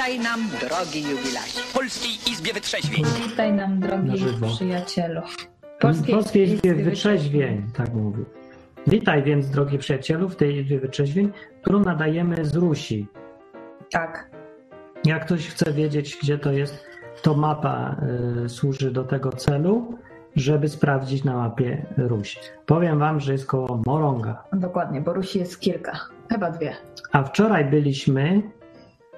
[0.00, 1.60] Witaj nam, drogi jubilacie.
[1.60, 3.04] W Polskiej Izbie Wytrzeźwień.
[3.28, 5.20] Witaj nam, Na drogi przyjacielu.
[5.80, 8.24] Polskiej, Polskiej Izbie Izbie Wytrzeźwień, tak mówił.
[8.86, 11.32] Witaj więc, drogi przyjacielu, w tej Izbie Wytrzeźwień,
[11.62, 13.06] którą nadajemy z Rusi.
[13.90, 14.30] Tak.
[15.04, 16.86] Jak ktoś chce wiedzieć, gdzie to jest,
[17.22, 17.96] to mapa
[18.44, 19.98] y, służy do tego celu,
[20.36, 22.38] żeby sprawdzić na mapie Ruś.
[22.66, 24.44] Powiem wam, że jest koło Moronga.
[24.52, 25.92] Dokładnie, bo Rusi jest kilka.
[26.28, 26.76] Chyba dwie.
[27.12, 28.42] A wczoraj byliśmy,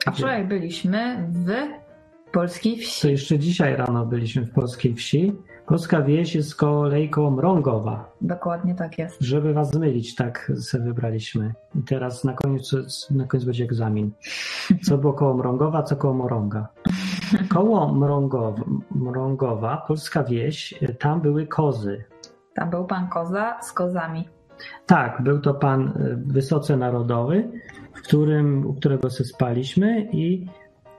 [0.06, 3.10] A wczoraj byliśmy w polskiej to wsi.
[3.10, 5.32] jeszcze dzisiaj rano byliśmy w polskiej wsi.
[5.66, 8.12] Polska wieś jest koło lejką Mrągowa.
[8.20, 9.20] Dokładnie tak jest.
[9.20, 11.54] Żeby was zmylić, tak sobie wybraliśmy.
[11.74, 12.72] I teraz na koniec,
[13.10, 14.10] na koniec będzie egzamin.
[14.82, 16.68] Co było koło Mrągowa, co koło Morąga.
[17.48, 22.04] Koło Mrągowa, Mrągowa, polska wieś, tam były kozy.
[22.54, 24.28] Tam był pan Koza z kozami.
[24.86, 27.50] Tak, był to pan y, wysoce narodowy,
[28.02, 30.46] którym, u którego się spaliśmy i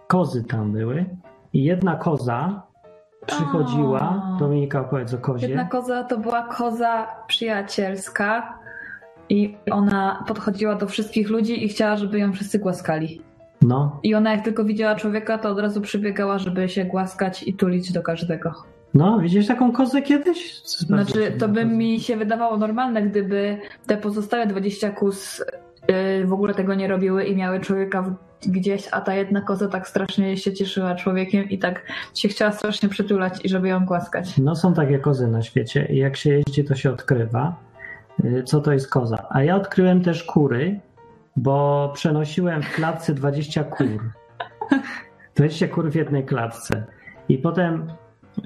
[0.07, 1.05] kozy tam były.
[1.53, 2.63] I jedna koza
[3.25, 4.35] przychodziła.
[4.39, 5.47] Dominika opowiedz o kozie.
[5.47, 8.59] Jedna koza to była koza przyjacielska
[9.29, 13.21] i ona podchodziła do wszystkich ludzi i chciała, żeby ją wszyscy głaskali.
[13.61, 17.53] No, I ona jak tylko widziała człowieka, to od razu przybiegała, żeby się głaskać i
[17.53, 18.53] tulić do każdego.
[18.93, 20.63] no, widziałeś taką kozę kiedyś?
[20.63, 25.43] Znaczy, to by mi się wydawało normalne, gdyby te pozostałe 20 kus
[26.25, 28.15] w ogóle tego nie robiły i miały człowieka
[28.47, 31.81] gdzieś, a ta jedna koza tak strasznie się cieszyła człowiekiem i tak
[32.15, 34.37] się chciała strasznie przytulać i żeby ją głaskać.
[34.37, 37.55] No są takie kozy na świecie i jak się jeździ, to się odkrywa,
[38.25, 39.27] y, co to jest koza.
[39.29, 40.79] A ja odkryłem też kury,
[41.35, 44.11] bo przenosiłem w klatce 20 kur.
[45.35, 46.83] 20 kur w jednej klatce.
[47.29, 47.87] I potem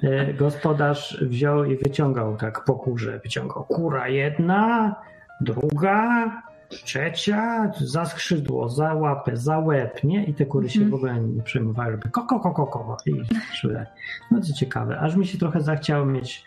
[0.03, 3.19] y, gospodarz wziął i wyciągał tak po kurze.
[3.23, 4.95] Wyciągał kura jedna,
[5.41, 6.31] druga,
[6.69, 10.25] trzecia, za skrzydło, za łapę, za łeb, nie?
[10.25, 10.91] I te kury się Mhm.
[10.91, 12.97] w ogóle nie przejmowały, żeby koko, koko, koko.
[13.05, 13.21] I
[13.53, 13.85] szły.
[14.31, 16.43] No co ciekawe, aż mi się trochę zachciało mieć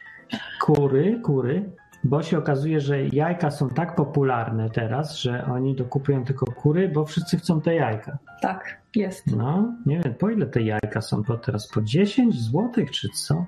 [0.61, 1.71] kury, kury,
[2.05, 7.05] bo się okazuje, że jajka są tak popularne teraz, że oni dokupują tylko kury, bo
[7.05, 8.19] wszyscy chcą te jajka.
[8.43, 9.27] Tak, jest.
[9.37, 11.69] No, nie wiem, po ile te jajka są po teraz?
[11.69, 13.45] Po 10 złotych czy co?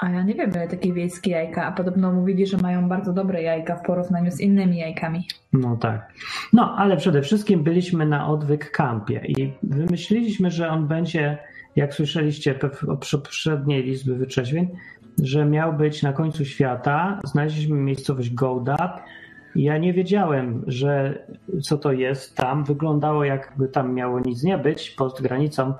[0.00, 3.42] A ja nie wiem, ile takie wiejskie jajka, a podobno mówili, że mają bardzo dobre
[3.42, 5.28] jajka w porównaniu z innymi jajkami.
[5.52, 6.12] No tak.
[6.52, 11.38] No, ale przede wszystkim byliśmy na odwyk kampie i wymyśliliśmy, że on będzie,
[11.76, 14.68] jak słyszeliście o prze- poprzedniej Izby Wytrzeźwień,
[15.22, 17.20] że miał być na końcu świata.
[17.24, 19.00] Znaleźliśmy miejscowość Goldap
[19.56, 21.18] ja nie wiedziałem, że
[21.62, 22.64] co to jest tam.
[22.64, 25.74] Wyglądało jakby tam miało nic nie być, pod granicą.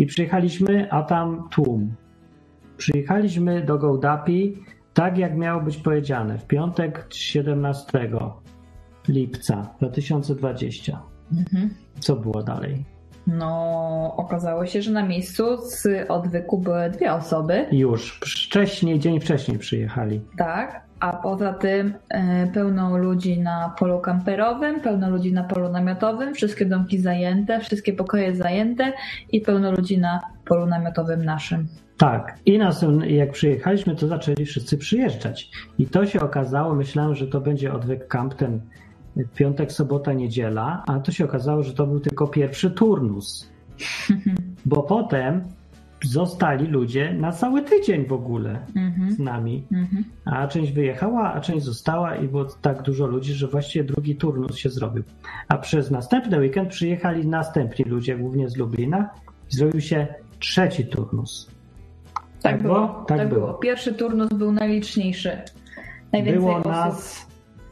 [0.00, 1.94] I przyjechaliśmy, a tam tłum.
[2.76, 4.58] Przyjechaliśmy do Gołdapi
[4.94, 8.10] tak, jak miało być powiedziane, w piątek 17
[9.08, 11.02] lipca 2020.
[11.32, 11.70] Mhm.
[12.00, 12.84] Co było dalej?
[13.26, 19.58] No, okazało się, że na miejscu z odwyku były dwie osoby, Już wcześniej, dzień wcześniej
[19.58, 20.20] przyjechali.
[20.38, 26.34] tak, a poza tym e, pełno ludzi na polu kamperowym, pełno ludzi na polu namiotowym,
[26.34, 28.92] wszystkie domki zajęte, wszystkie pokoje zajęte
[29.32, 31.66] i pełno ludzi na polu namiotowym naszym.
[31.96, 32.38] Tak.
[32.46, 35.50] I nas, jak przyjechaliśmy, to zaczęli wszyscy przyjeżdżać.
[35.78, 38.60] I to się okazało, myślałem, że to będzie odwyk kamp ten
[39.34, 43.50] piątek, sobota, niedziela, a to się okazało, że to był tylko pierwszy turnus.
[44.66, 45.40] Bo potem
[46.04, 49.12] zostali ludzie na cały tydzień w ogóle Mhm.
[49.12, 49.64] z nami.
[49.72, 50.04] Mhm.
[50.24, 54.56] A część wyjechała, a część została i było tak dużo ludzi, że właściwie drugi turnus
[54.56, 55.02] się zrobił.
[55.48, 59.10] A przez następny weekend przyjechali następni ludzie, głównie z Lublina,
[59.52, 60.06] i zrobił się
[60.38, 61.55] trzeci turnus.
[62.50, 63.04] Tak, było.
[63.08, 63.40] Tak Tak, było.
[63.46, 63.54] było.
[63.54, 65.38] Pierwszy turnus był najliczniejszy.
[66.12, 66.66] Najwięcej Było osób.
[66.72, 67.26] nas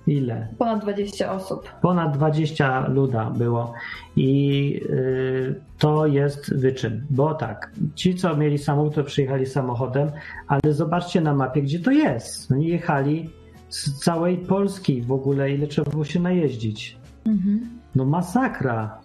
[0.07, 0.49] ile?
[0.59, 1.69] Ponad 20 osób.
[1.83, 3.73] Ponad 20 luda było
[4.17, 10.11] i y, to jest wyczyn, bo tak, ci co mieli samochód to przyjechali samochodem,
[10.49, 12.53] ale zobaczcie na mapie gdzie to jest.
[12.53, 13.31] Oni jechali
[13.69, 16.97] z całej Polski w ogóle, ile trzeba było się najeździć.
[17.27, 17.61] Mhm.
[17.95, 18.99] No masakra.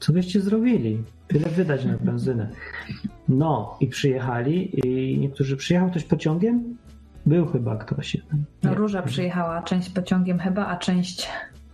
[0.00, 1.02] Co byście zrobili?
[1.28, 2.48] Tyle wydać na benzynę.
[3.28, 6.76] No i przyjechali i niektórzy przyjechał ktoś pociągiem?
[7.26, 8.14] Był chyba ktoś.
[8.14, 8.44] jeden.
[8.62, 8.74] No.
[8.74, 11.28] Róża przyjechała, część pociągiem chyba, a część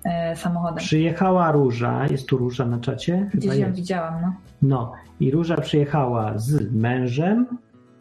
[0.05, 0.77] e, samochodem.
[0.79, 3.29] Przyjechała Róża, jest tu Róża na czacie?
[3.33, 3.77] Chyba Gdzieś ją jest.
[3.79, 4.35] widziałam, no.
[4.63, 7.47] No i Róża przyjechała z mężem,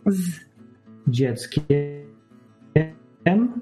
[0.05, 0.39] Z,
[1.07, 1.65] dzieckiem,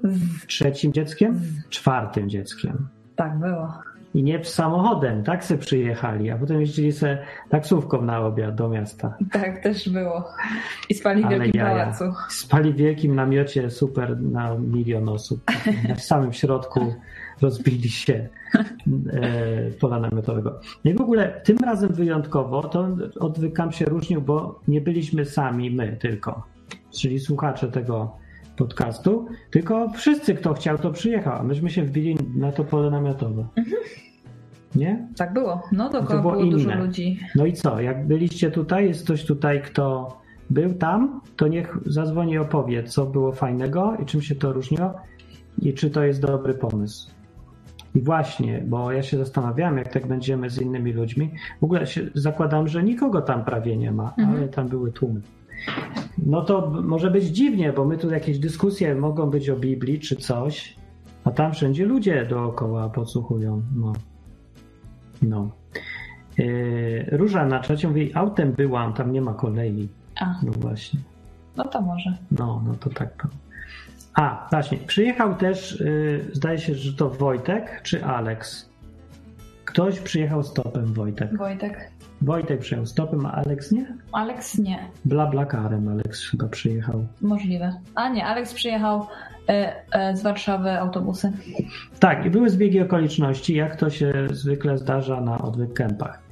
[0.04, 1.68] z, trzecim dzieckiem, z.
[1.68, 2.88] czwartym dzieckiem.
[3.16, 3.72] Tak było.
[4.14, 7.18] I nie samochodem, tak se przyjechali, a potem jeździli se
[7.48, 9.16] taksówką na obiad do miasta.
[9.32, 10.24] Tak też było.
[10.88, 11.70] I spali w wielkim jaja.
[11.70, 12.04] pałacu.
[12.30, 15.40] Spali w wielkim namiocie super na milion osób.
[15.98, 16.94] W samym środku
[17.42, 18.28] rozbili się
[19.12, 20.60] e, pola namiotowego.
[20.84, 22.88] No i w ogóle tym razem wyjątkowo to
[23.20, 26.42] odwyk camp się różnił, bo nie byliśmy sami my tylko,
[26.90, 28.16] czyli słuchacze tego
[28.56, 33.46] podcastu, tylko wszyscy, kto chciał, to przyjechał, a myśmy się wbili na to pole namiotowe.
[34.74, 35.08] Nie?
[35.16, 35.62] Tak było.
[35.72, 37.18] No To dookoła było było, dużo ludzi.
[37.34, 37.80] No i co?
[37.80, 40.16] Jak byliście tutaj, jest ktoś tutaj, kto
[40.50, 44.94] był tam, to niech zadzwoni i opowie, co było fajnego i czym się to różniło
[45.62, 47.10] i czy to jest dobry pomysł.
[47.94, 51.30] I właśnie, bo ja się zastanawiałem, jak tak będziemy z innymi ludźmi.
[51.60, 54.36] W ogóle się zakładam, że nikogo tam prawie nie ma, Mhm.
[54.38, 55.20] ale tam były tłumy.
[56.26, 60.16] No to może być dziwnie, bo my tu jakieś dyskusje mogą być o Biblii czy
[60.16, 60.76] coś,
[61.28, 63.62] a tam wszędzie ludzie dookoła podsłuchują.
[63.76, 63.92] No.
[65.22, 65.50] No.
[66.38, 69.88] Yy, Róża na czacie mówi, autem byłam, tam nie ma kolei.
[70.20, 71.00] A, No właśnie.
[71.56, 72.18] no to może.
[72.30, 73.22] No, no to tak.
[73.22, 73.28] To.
[74.14, 74.78] A, właśnie.
[74.78, 78.67] Przyjechał też, yy, zdaje się, że to Wojtek czy Alex.
[79.78, 81.36] Ktoś przyjechał stopem, Wojtek.
[81.36, 81.90] Wojtek.
[82.22, 83.96] Wojtek przyjechał stopem, a Alex nie?
[84.12, 84.78] Alex nie.
[85.04, 87.06] Bla, bla, karem Alex chyba przyjechał.
[87.22, 87.80] Możliwe.
[87.94, 89.06] A nie, Alex przyjechał
[89.48, 91.32] e, e, z Warszawy autobusem.
[92.00, 96.22] Tak, i były zbiegi okoliczności, jak to się zwykle zdarza na odwyk kempach.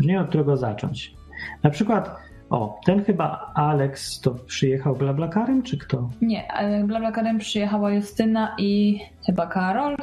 [0.00, 1.14] Nie wiem, od którego zacząć.
[1.62, 2.16] Na przykład,
[2.50, 6.10] o, ten chyba Alex to przyjechał blablakarem, czy kto?
[6.22, 9.96] Nie, ale BlaBlaCarem przyjechała Justyna i chyba Karol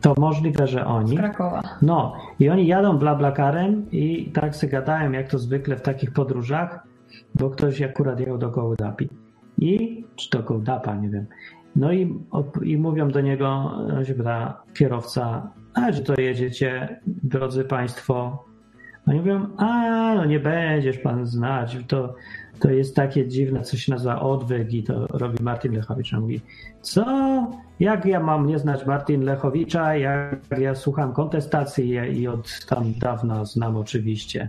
[0.00, 1.16] To możliwe, że z oni.
[1.16, 1.62] Krakowa.
[1.82, 6.86] No, i oni jadą blablakarem i tak se gadają, jak to zwykle w takich podróżach,
[7.34, 9.08] bo ktoś akurat jechał do Gołdapi.
[9.58, 11.26] I, czy do Gołdapa, nie wiem.
[11.76, 12.18] No i,
[12.62, 13.48] i mówią do niego,
[13.96, 18.44] on się pyta, kierowca, a czy to jedziecie, drodzy państwo?
[19.06, 22.14] Oni mówią, a no nie będziesz pan znać, to,
[22.60, 26.14] to jest takie dziwne, co się nazywa odwyk i to robi Martin Lechowicz.
[26.14, 26.40] On mówi,
[26.82, 27.04] co?
[27.80, 33.44] Jak ja mam nie znać Martin Lechowicza, jak ja słucham kontestacji i od tam dawna
[33.44, 34.48] znam oczywiście.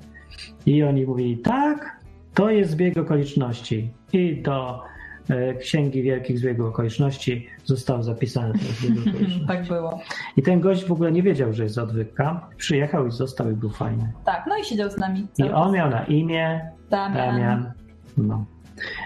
[0.66, 2.00] I oni mówili, tak,
[2.34, 3.94] to jest zbieg okoliczności.
[4.14, 4.84] I do
[5.30, 9.48] e, Księgi Wielkich Zbiegów Okoliczności został zapisany ten zbieg okoliczności.
[9.48, 10.00] tak było.
[10.38, 12.50] I ten gość w ogóle nie wiedział, że jest odwyka.
[12.58, 14.12] Przyjechał i został i był fajny.
[14.26, 15.28] Tak, no i siedział z nami.
[15.38, 15.74] I on czas.
[15.74, 17.14] miał na imię Damian.
[17.14, 17.72] Damian.
[18.18, 18.46] No.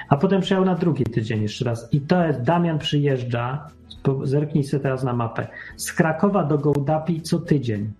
[0.09, 1.93] A potem przyjechał na drugi tydzień jeszcze raz.
[1.93, 3.67] I to jest, Damian przyjeżdża,
[4.23, 7.91] zerknij sobie teraz na mapę, z Krakowa do Gołdapi co tydzień.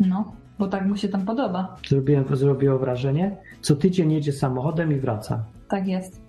[0.00, 1.76] No, bo tak mu się tam podoba.
[1.88, 3.36] Zrobiłem, zrobiło wrażenie.
[3.60, 5.44] Co tydzień jedzie samochodem i wraca.
[5.68, 6.20] Tak jest.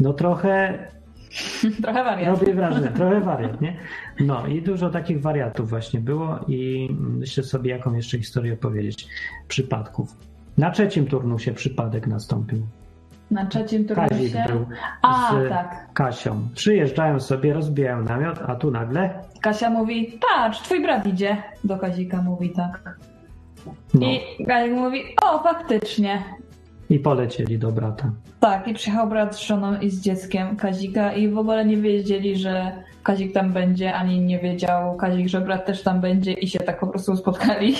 [0.00, 0.78] No trochę
[1.82, 2.40] Trochę wariat.
[2.40, 3.76] robię wrażenie, trochę wariat, nie?
[4.20, 9.06] No i dużo takich wariatów właśnie było i myślę sobie, jaką jeszcze historię opowiedzieć.
[9.48, 10.16] Przypadków.
[10.58, 12.66] Na trzecim turnusie przypadek nastąpił.
[13.30, 14.44] Na trzecim Kazik turnusie.
[14.48, 14.66] był
[15.02, 15.86] A, z tak.
[15.94, 16.48] Kasią.
[16.54, 19.10] Przyjeżdżają sobie, rozbijają namiot, a tu nagle
[19.40, 21.36] Kasia mówi, patrz, twój brat idzie.
[21.64, 22.98] Do Kazika mówi tak.
[23.94, 26.22] no, I Kazik mówi, o, faktycznie.
[26.90, 28.10] i polecieli do brata.
[28.40, 32.36] Tak, i przyjechał brat z żoną i z dzieckiem Kazika i w ogóle nie wiedzieli,
[32.36, 32.72] że
[33.02, 36.80] Kazik tam będzie, ani nie wiedział Kazik, że brat też tam będzie i się tak
[36.80, 37.74] po prostu spotkali.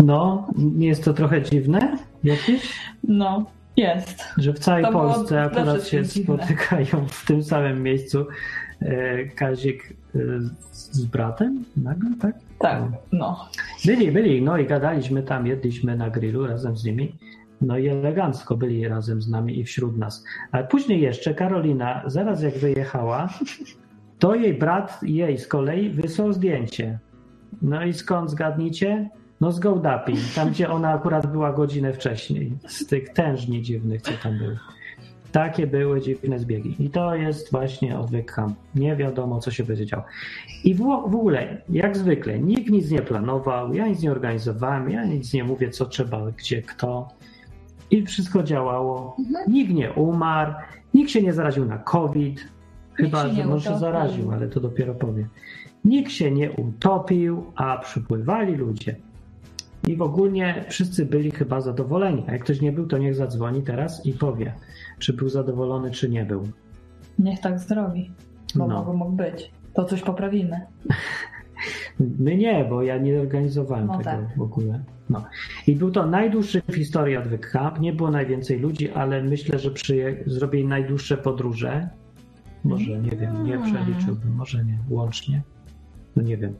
[0.00, 2.72] No, nie jest to trochę dziwne jakieś,
[3.04, 3.44] No,
[3.76, 4.24] jest.
[4.38, 6.34] że w całej To Polsce akurat się dziwne.
[6.46, 8.26] spotykają w tym samym miejscu
[8.80, 10.18] e, Kazik e,
[10.72, 12.34] z bratem nagle, tak?
[12.58, 12.82] Tak,
[13.12, 13.48] no.
[13.86, 17.14] Byli, byli, no i gadaliśmy tam, jedliśmy na grillu razem z nimi.
[17.60, 20.24] No i elegancko byli razem z nami i wśród nas.
[20.52, 23.28] Ale później jeszcze Karolina, zaraz jak wyjechała,
[24.18, 26.98] to jej brat, jej z kolei wysłał zdjęcie.
[27.62, 29.08] No i skąd zgadnijcie?
[29.40, 32.52] No z Gołdapi, tam gdzie ona akurat była godzinę wcześniej.
[32.66, 34.58] Z tych tężni dziwnych, co tam były.
[35.32, 36.76] Takie były dziwne zbiegi.
[36.78, 38.58] I to jest właśnie odwyk camp.
[38.74, 40.04] Nie wiadomo, co się będzie działo.
[40.64, 45.04] I w, w ogóle, jak zwykle, nikt nic nie planował, ja nic nie organizowałem, ja
[45.04, 47.08] nic nie mówię, co trzeba, gdzie, kto.
[47.90, 49.16] I wszystko działało.
[49.18, 49.52] Mhm.
[49.52, 50.52] Nikt nie umarł,
[50.94, 52.48] nikt się nie zaraził na COVID.
[52.94, 55.28] Chyba, że może się zaraził, ale to dopiero powiem.
[55.84, 58.96] Nikt się nie utopił, a przypływali ludzie.
[59.86, 62.24] I w ogóle wszyscy byli chyba zadowoleni.
[62.28, 64.54] A jak ktoś nie był, to niech zadzwoni teraz i powie,
[64.98, 66.48] czy był zadowolony, czy nie był.
[67.18, 68.10] Niech tak zrobi.
[68.54, 68.92] Bo No.
[68.94, 69.50] mógł, być.
[69.74, 70.60] To coś poprawimy.
[72.18, 74.36] My nie, bo ja nie organizowałem No tego tak.
[74.36, 74.84] w ogóle.
[75.10, 75.24] No.
[75.66, 77.80] I był to najdłuższy w historii odwyk camp.
[77.80, 80.16] Nie było najwięcej ludzi, ale myślę, że przyje...
[80.26, 81.88] zrobili najdłuższe podróże.
[82.64, 83.72] Może, nie wiem, nie Mm.
[83.72, 85.42] przeliczyłbym, może nie, łącznie.
[86.16, 86.54] No nie wiem.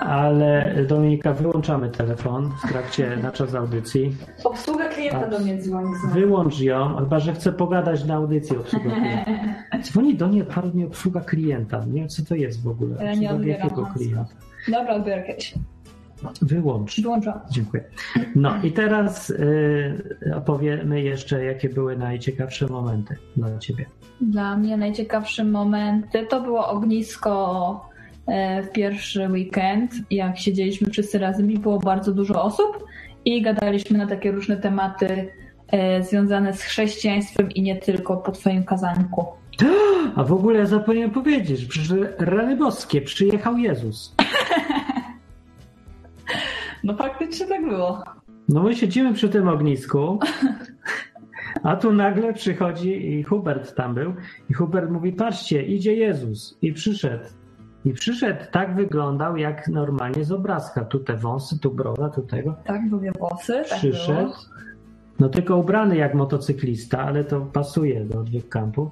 [0.00, 4.16] Ale Dominika, wyłączamy telefon w trakcie na czas audycji.
[4.44, 5.94] Obsługa klienta do mnie dzwoni.
[6.12, 9.30] Wyłącz ją, chyba że chce pogadać na audycji obsługa klienta.
[9.82, 11.84] Dzwoni do niej parę dni obsługa klienta.
[11.86, 13.04] Nie wiem, co to jest w ogóle.
[13.04, 14.26] Ja nie odbieram klienta?
[14.68, 15.54] Dobra, kiedyś.
[16.42, 17.00] Wyłącz.
[17.00, 17.40] Wyłączam.
[17.50, 17.84] Dziękuję.
[18.34, 23.86] No i teraz y, opowiemy jeszcze, jakie były najciekawsze momenty dla ciebie.
[24.20, 27.91] Dla mnie najciekawsze momenty to było ognisko
[28.62, 32.84] w pierwszy weekend, jak siedzieliśmy wszyscy razem i było bardzo dużo osób
[33.24, 35.32] i gadaliśmy na takie różne tematy
[35.68, 39.26] e, związane z chrześcijaństwem i nie tylko po twoim kazanku.
[40.16, 44.14] A w ogóle zapomniałem powiedzieć, że przecież rany boskie, przyjechał Jezus.
[46.84, 48.04] No faktycznie tak było.
[48.48, 50.18] No my siedzimy przy tym ognisku,
[51.62, 54.14] a tu nagle przychodzi i Hubert tam był
[54.50, 57.24] i Hubert mówi, patrzcie, idzie Jezus i przyszedł.
[57.84, 60.84] I przyszedł, tak wyglądał jak normalnie z obrazka.
[60.84, 62.54] Tu te wąsy, tu broda, tu tego.
[62.64, 63.62] Tak, długie włosy.
[63.68, 64.20] Tak Przyszedł.
[64.20, 64.34] było.
[65.20, 68.90] No tylko ubrany jak motocyklista, ale to pasuje do odwyk kampu.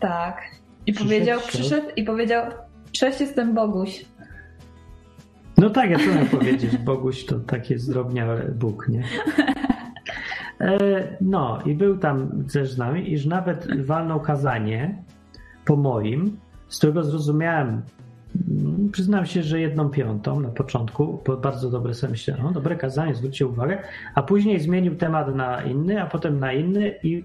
[0.00, 0.42] Tak.
[0.86, 1.48] I Przyszedł, powiedział, szedł.
[1.52, 2.44] przyszedł i powiedział,
[2.92, 4.04] cześć, jestem Boguś.
[5.58, 9.02] No tak, ja co miałem powiedzieć, Boguś to takie zdrobniałe Bóg, nie?
[10.60, 10.78] E,
[11.20, 15.02] no i był tam też z nami, iż nawet walnął kazanie
[15.64, 16.36] po moim,
[16.68, 17.82] z którego zrozumiałem,
[18.92, 23.14] przyznam się, że jedną piątą na początku, bo bardzo dobre sobie myślałem, no dobre kazanie,
[23.14, 23.78] zwróćcie uwagę,
[24.14, 27.24] a później zmienił temat na inny, a potem na inny i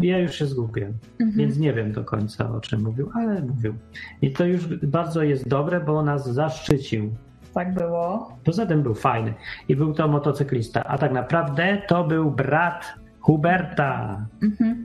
[0.00, 0.92] ja już się zgubiłem.
[1.20, 1.38] Mhm.
[1.38, 3.74] Więc nie wiem do końca o czym mówił, ale mówił.
[4.22, 7.10] I to już bardzo jest dobre, bo nas zaszczycił.
[7.54, 8.32] Tak było.
[8.44, 9.34] Poza tym był fajny
[9.68, 14.26] i był to motocyklista, a tak naprawdę to był brat Huberta.
[14.42, 14.84] Mhm.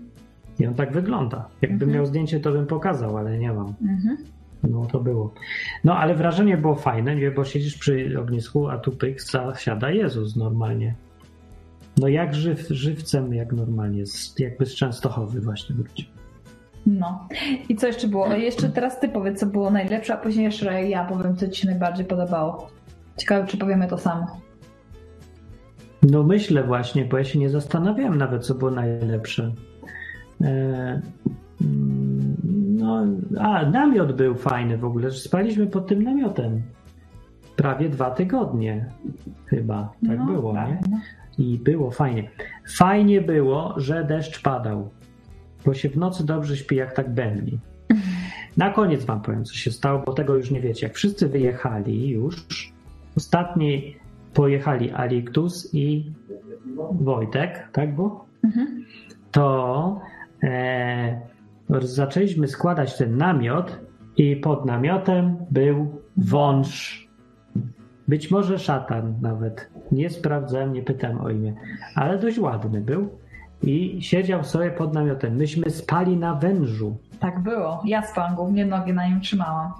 [0.59, 1.47] I on tak wygląda.
[1.61, 1.91] Jakbym Mhm.
[1.91, 3.73] miał zdjęcie, to bym pokazał, ale nie mam.
[3.81, 4.17] Mhm.
[4.63, 5.33] No to było.
[5.83, 7.31] No ale wrażenie było fajne, nie?
[7.31, 9.19] bo siedzisz przy ognisku, a tu pyk
[9.57, 10.95] siada Jezus normalnie.
[11.97, 16.05] No jak żyw, żywcem, jak normalnie, z, jakby z Częstochowy właśnie wrócił.
[16.85, 17.27] No.
[17.69, 18.27] I co jeszcze było?
[18.27, 21.67] Jeszcze teraz ty powiedz, co było najlepsze, a później jeszcze ja powiem, co ci się
[21.67, 22.69] najbardziej podobało.
[23.17, 24.41] Ciekawe, czy powiemy to samo.
[26.03, 29.51] No myślę właśnie, bo ja się nie zastanawiałem nawet, co było najlepsze.
[30.41, 31.01] E,
[31.61, 32.02] mm,
[33.31, 36.61] no, a, namiot był fajny w ogóle, że spaliśmy pod tym namiotem.
[37.55, 38.85] Prawie dwa tygodnie
[39.45, 40.79] chyba, tak no, było, prawie, nie?
[40.91, 40.97] no.
[41.37, 42.29] I było fajnie.
[42.77, 44.89] Fajnie było, że deszcz padał,
[45.65, 47.59] bo się w nocy dobrze śpi, jak tak bębni.
[48.57, 50.87] Na koniec wam powiem, co się stało, bo tego już nie wiecie.
[50.87, 52.45] Jak wszyscy wyjechali już,
[53.17, 53.95] ostatni
[54.33, 56.11] pojechali Aliktus i
[56.91, 58.25] Wojtek, tak było?
[58.43, 58.85] Mhm.
[59.31, 59.99] To
[60.43, 61.21] e,
[61.81, 63.79] zaczęliśmy składać ten namiot
[64.17, 67.03] i pod namiotem był wąż.
[68.07, 69.69] Być może szatan nawet.
[69.91, 71.53] Nie sprawdzałem, nie pytałem o imię,
[71.95, 73.09] ale dość ładny był
[73.63, 75.35] i siedział sobie pod namiotem.
[75.35, 76.97] Myśmy spali na wężu.
[77.19, 77.81] Tak było.
[77.85, 79.71] Ja spałam głównie, nogi na nim trzymałam.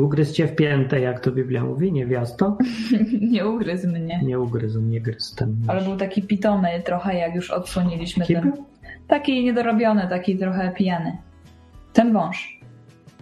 [0.00, 2.56] Ugryzł cię w piętę, jak to Biblia mówi, niewiasto?
[3.32, 4.20] nie ugryzł mnie.
[4.24, 5.56] Nie ugryzł, nie gryzł ten.
[5.68, 8.52] Ale był taki pitomy trochę, jak już odsłoniliśmy ten.
[9.12, 11.16] Taki niedorobiony, taki trochę pijany.
[11.92, 12.60] Ten wąż.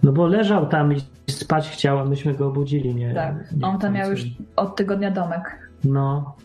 [0.02, 2.94] No bo leżał tam i spać chciał, a myśmy go obudzili.
[2.94, 3.34] Nie, Tak.
[3.56, 4.24] nie On tam miał co- już
[4.56, 5.70] od tygodnia domek.
[5.84, 6.36] No.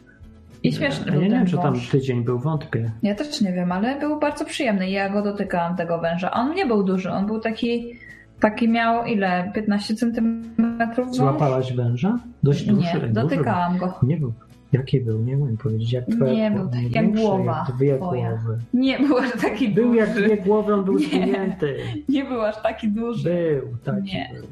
[0.63, 2.91] I śmieszny Ja był nie wiem, czy tam tydzień był, wątpię.
[3.03, 6.31] Ja też nie wiem, ale był bardzo przyjemny ja go dotykałam, tego węża.
[6.31, 7.93] On nie był duży, on był taki,
[8.39, 9.51] taki miał ile?
[9.55, 11.17] 15 centymetrów wąż?
[11.17, 12.19] Złapałaś węża?
[12.43, 13.01] Dość duży.
[13.01, 13.93] Nie, dotykałam go.
[14.03, 14.33] Nie był.
[14.77, 15.21] Jaki był?
[15.21, 15.91] Nie umiem powiedzieć.
[15.91, 18.29] Jak twoja Nie był, jak największy, głowa Jak dwie twoja.
[18.29, 18.59] głowy.
[18.73, 19.97] Nie był aż taki Był duży.
[19.97, 21.77] jak dwie głowy, on był zwinięty.
[22.09, 23.29] Nie był aż taki duży.
[23.63, 24.29] Był, taki Nie.
[24.33, 24.45] był.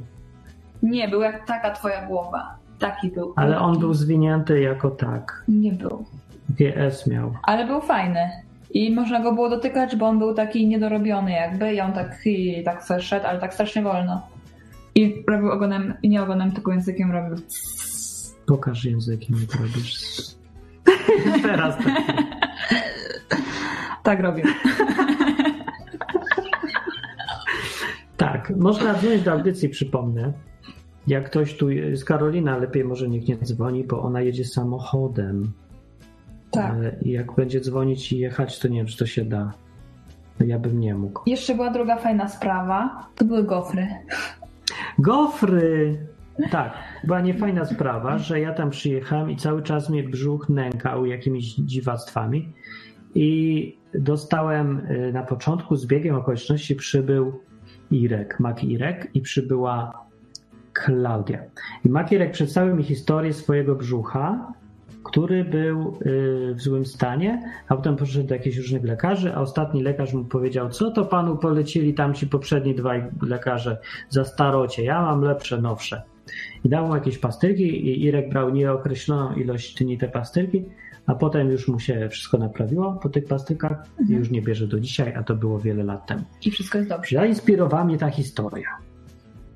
[0.89, 2.55] Nie, był jak taka twoja głowa.
[2.79, 3.33] Taki był.
[3.35, 3.79] Ale on Taki.
[3.81, 5.43] był zwinięty jako tak.
[5.47, 6.05] Nie był.
[6.49, 7.33] GS miał.
[7.43, 8.29] Ale był fajny.
[8.71, 12.63] I można go było dotykać, bo on był taki niedorobiony jakby i on tak, i
[12.63, 14.21] tak szedł, ale tak strasznie wolno.
[14.95, 17.35] I robił ogonem, nie ogonem, tylko językiem robił.
[18.53, 20.21] Pokaż językiem, jak robisz.
[21.43, 22.03] Teraz tak.
[24.03, 24.45] Tak robił.
[28.17, 30.33] Tak, można dzwonić do audycji, przypomnę.
[31.07, 35.51] Jak ktoś tu jest, Karolina, lepiej może nikt nie dzwoni, bo ona jedzie samochodem.
[36.51, 36.71] Tak.
[36.71, 39.53] Ale jak będzie dzwonić i jechać, to nie wiem, czy to się da.
[40.39, 41.29] No Ja bym nie mógł.
[41.29, 43.07] Jeszcze była druga fajna sprawa.
[43.15, 43.87] To były gofry.
[44.99, 45.97] Gofry!
[46.51, 46.73] Tak,
[47.03, 52.53] była niefajna sprawa, że ja tam przyjechałem i cały czas mnie brzuch nękał jakimiś dziwactwami.
[53.15, 57.39] I dostałem y, na początku z biegiem okoliczności przybył
[57.91, 60.03] Irek, Mak Irek i przybyła
[60.73, 61.39] Klaudia.
[61.85, 64.53] I Makierek przedstawił mi historię swojego brzucha,
[65.03, 69.83] który był y, w złym stanie, a potem poszedł do jakichś różnych lekarzy, a ostatni
[69.83, 73.77] lekarz mu powiedział, co to panu polecili tam ci poprzedni dwaj lekarze
[74.09, 76.12] za starocie, ja mam lepsze, nowsze.
[76.63, 80.63] I dał mu jakieś pastylki i Irek brał nieokreśloną ilość dni te pastylki,
[81.05, 84.79] a potem już mu się wszystko naprawiło po tych pastylkach i już nie bierze do
[84.79, 86.23] dzisiaj, a to było wiele lat temu.
[86.45, 87.15] I wszystko jest dobrze.
[87.15, 88.67] Zainspirowała mnie ta historia.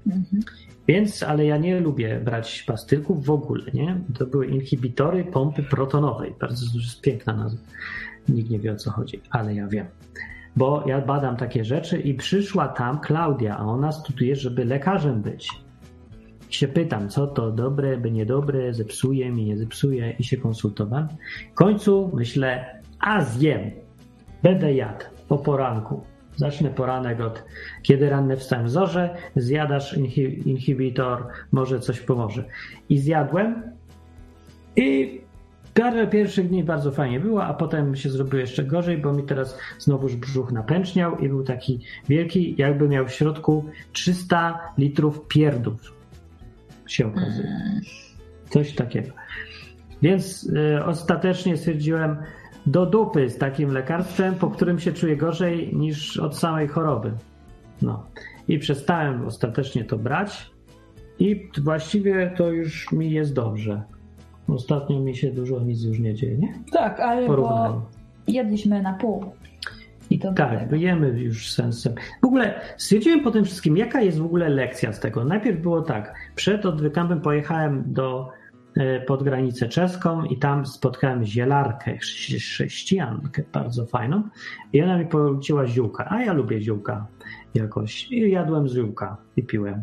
[0.07, 0.43] Mhm.
[0.87, 4.01] Więc, ale ja nie lubię brać pastylków w ogóle, nie?
[4.17, 6.33] To były inhibitory pompy protonowej.
[6.39, 6.65] Bardzo
[7.01, 7.61] piękna nazwa.
[8.29, 9.85] Nikt nie wie o co chodzi, ale ja wiem.
[10.55, 15.49] Bo ja badam takie rzeczy i przyszła tam Klaudia, a ona studiuje, żeby lekarzem być.
[16.49, 21.07] Się pytam, co to dobre, by niedobre, zepsuje mi, nie zepsuje i się konsultowałem.
[21.51, 23.71] W końcu myślę, a zjem,
[24.43, 26.03] będę jadł po poranku.
[26.35, 27.43] Zacznę poranek od
[27.83, 32.43] kiedy ranne wstałem w zorze, zjadasz inhi- inhibitor, może coś pomoże.
[32.89, 33.63] I zjadłem
[34.75, 35.21] i
[35.73, 39.57] parę pierwszych dni bardzo fajnie było, a potem się zrobiło jeszcze gorzej, bo mi teraz
[39.79, 45.96] znowuż brzuch napęczniał i był taki wielki, jakby miał w środku 300 litrów pierdów.
[46.87, 47.61] Się okazuje.
[48.49, 49.11] Coś takiego.
[50.01, 52.17] Więc y, ostatecznie stwierdziłem,
[52.67, 57.11] do dupy z takim lekarstwem, po którym się czuję gorzej niż od samej choroby.
[57.81, 58.03] No.
[58.47, 60.51] I przestałem ostatecznie to brać
[61.19, 63.83] i właściwie to już mi jest dobrze.
[64.47, 66.53] Ostatnio mi się dużo nic już nie dzieje, nie?
[66.71, 67.81] Tak, ale bo
[68.27, 69.25] jedliśmy na pół.
[70.09, 71.93] I to Tak, wyjemy już sensem.
[72.21, 75.25] W ogóle stwierdziłem po tym wszystkim, jaka jest w ogóle lekcja z tego.
[75.25, 78.29] Najpierw było tak, przed odwykampem pojechałem do
[78.77, 84.23] e, pod granicę czeską i tam spotkałem zielarkę, chrze- chrześcijankę bardzo fajną
[84.73, 87.07] i ona mi poleciła ziółka, a ja lubię ziółka
[87.53, 89.81] jakoś i jadłem z ziółka i piłem.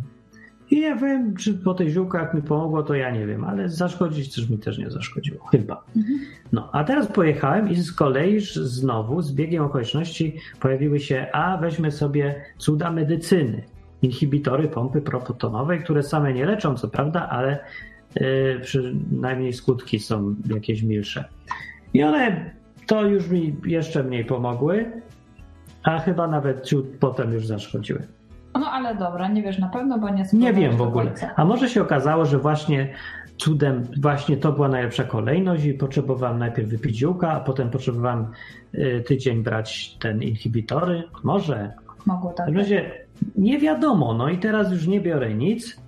[0.71, 4.35] I ja wiem, czy po tych ziółkach mi pomogło, to ja nie wiem, ale zaszkodzić
[4.35, 5.85] też mi też nie zaszkodziło, chyba.
[6.53, 11.91] No, a teraz pojechałem i z kolei znowu, z biegiem okoliczności pojawiły się, a weźmy
[11.91, 13.63] sobie cuda medycyny.
[14.03, 17.59] Inhibitory pompy protonowej, które same nie leczą, co prawda, ale
[18.21, 21.25] yy, przynajmniej skutki są jakieś milsze.
[21.95, 22.51] I one
[22.87, 24.93] to już mi jeszcze mniej pomogły,
[25.83, 28.07] a chyba nawet ciut potem już zaszkodziły.
[28.61, 31.13] No ale dobra, nie wiesz na pewno, bo nie Nie wiem w ogóle.
[31.37, 32.89] A może się okazało, że właśnie
[33.37, 38.27] cudem właśnie to była najlepsza kolejność i potrzebowałem najpierw wypić ziółka, a potem potrzebowałem
[38.75, 41.03] y, tydzień brać ten inhibitory.
[41.23, 41.73] Może.
[42.07, 42.71] Mogło W tak każdym być.
[42.71, 42.91] razie
[43.37, 44.15] nie wiadomo.
[44.15, 45.85] No i teraz już nie biorę nic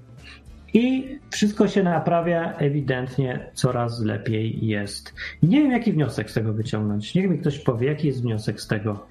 [0.75, 5.15] i wszystko się naprawia ewidentnie coraz lepiej jest.
[5.43, 7.15] Nie wiem, jaki wniosek z tego wyciągnąć.
[7.15, 9.07] Niech mi ktoś powie, jaki jest wniosek z tego,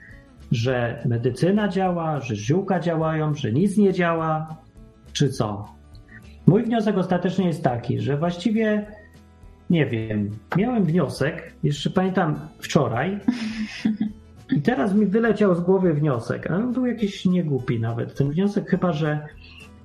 [0.51, 4.55] że medycyna działa, że ziółka działają, że nic nie działa,
[5.13, 5.65] czy co?
[6.47, 8.85] Mój wniosek ostatecznie jest taki, że właściwie
[9.69, 10.29] nie wiem.
[10.57, 13.19] Miałem wniosek, jeszcze pamiętam wczoraj,
[14.55, 18.15] i teraz mi wyleciał z głowy wniosek, ale on był jakiś niegłupi nawet.
[18.15, 19.27] Ten wniosek chyba, że.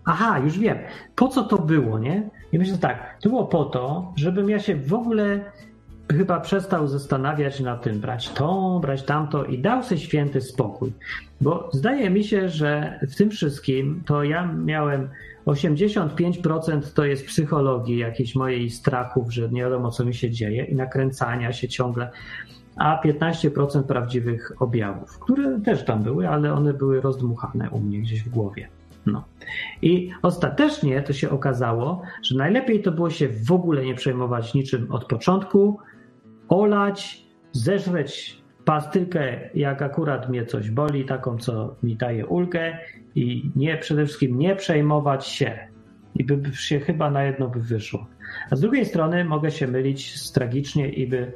[0.04, 0.78] Aha, już wiem.
[1.16, 2.30] Po co to było, nie?
[2.52, 5.44] I myślę tak, to było po to, żebym ja się w ogóle
[6.10, 10.92] chyba przestał zastanawiać nad tym, brać to, brać tamto i dał sobie święty spokój.
[11.40, 15.08] Bo zdaje mi się, że w tym wszystkim to ja miałem
[15.46, 20.74] 85% to jest psychologii, jakiejś mojej strachów, że nie wiadomo co mi się dzieje i
[20.74, 22.10] nakręcania się ciągle,
[22.76, 28.22] a 15% prawdziwych objawów, które też tam były, ale one były rozdmuchane u mnie gdzieś
[28.22, 28.68] w głowie.
[29.06, 29.24] No.
[29.82, 34.92] I ostatecznie to się okazało, że najlepiej to było się w ogóle nie przejmować niczym
[34.92, 35.78] od początku,
[36.50, 42.78] olać, zeżreć pastylkę, jak akurat mnie coś boli, taką, co mi daje ulgę
[43.14, 45.58] i nie, przede wszystkim nie przejmować się.
[46.14, 48.06] I by się chyba na jedno by wyszło.
[48.50, 51.32] A z drugiej strony mogę się mylić tragicznie i by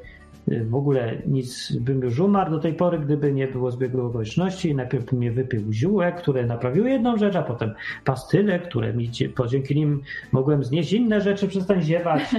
[0.49, 4.75] w ogóle nic bym już umarł do tej pory, gdyby nie było zbiegu okoliczności.
[4.75, 9.11] Najpierw bym mnie wypił ziółek, które naprawiły jedną rzecz, a potem pastyle, które mi
[9.49, 10.03] dzięki nim
[10.33, 12.23] mogłem znieść inne rzeczy, przestań ziewać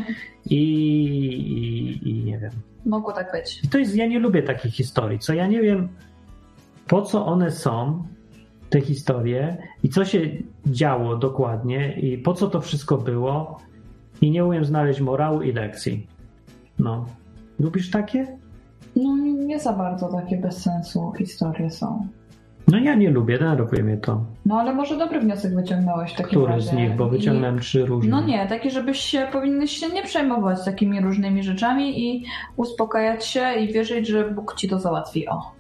[0.50, 0.64] i,
[2.04, 2.52] i, i nie wiem.
[2.86, 3.64] Mogło tak być.
[3.64, 5.88] I to jest, ja nie lubię takich historii, co ja nie wiem,
[6.88, 8.04] po co one są,
[8.70, 10.20] te historie, i co się
[10.66, 13.60] działo dokładnie, i po co to wszystko było,
[14.22, 16.08] i nie umiem znaleźć morału i lekcji.
[16.80, 17.06] No.
[17.60, 18.28] Lubisz takie?
[18.96, 22.08] No nie za bardzo takie bez sensu historie są.
[22.68, 24.22] No ja nie lubię, denerwuje mnie to.
[24.46, 26.70] No ale może dobry wniosek wyciągnąłeś w takim Który razie.
[26.70, 28.12] z nich, bo I- wyciągnąłem trzy różne.
[28.12, 32.26] No nie, taki, żebyś się powinny się nie przejmować takimi różnymi rzeczami i
[32.58, 35.28] uspokajać się i wierzyć, że Bóg ci to załatwi.
[35.28, 35.55] O.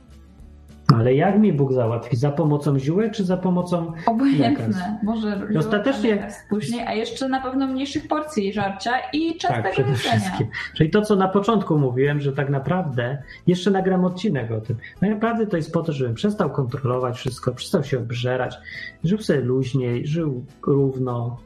[0.93, 2.15] Ale jak mi Bóg załatwi?
[2.17, 5.00] Za pomocą ziółek czy za pomocą Obojętne.
[5.04, 9.95] Może I ostatecznie- później, a jeszcze na pewno mniejszych porcji żarcia i Tak, częstego przede
[9.95, 10.48] wszystkim.
[10.76, 13.17] Czyli to, co na początku mówiłem, że tak naprawdę,
[13.48, 17.52] jeszcze nagram odcinek o tym, tak naprawdę to jest po to, żebym przestał kontrolować wszystko,
[17.52, 18.56] przestał się obżerać,
[19.04, 21.38] żył sobie luźniej, żył równo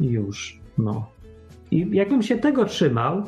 [0.00, 1.06] i już, no.
[1.70, 3.22] I jakbym się tego trzymał,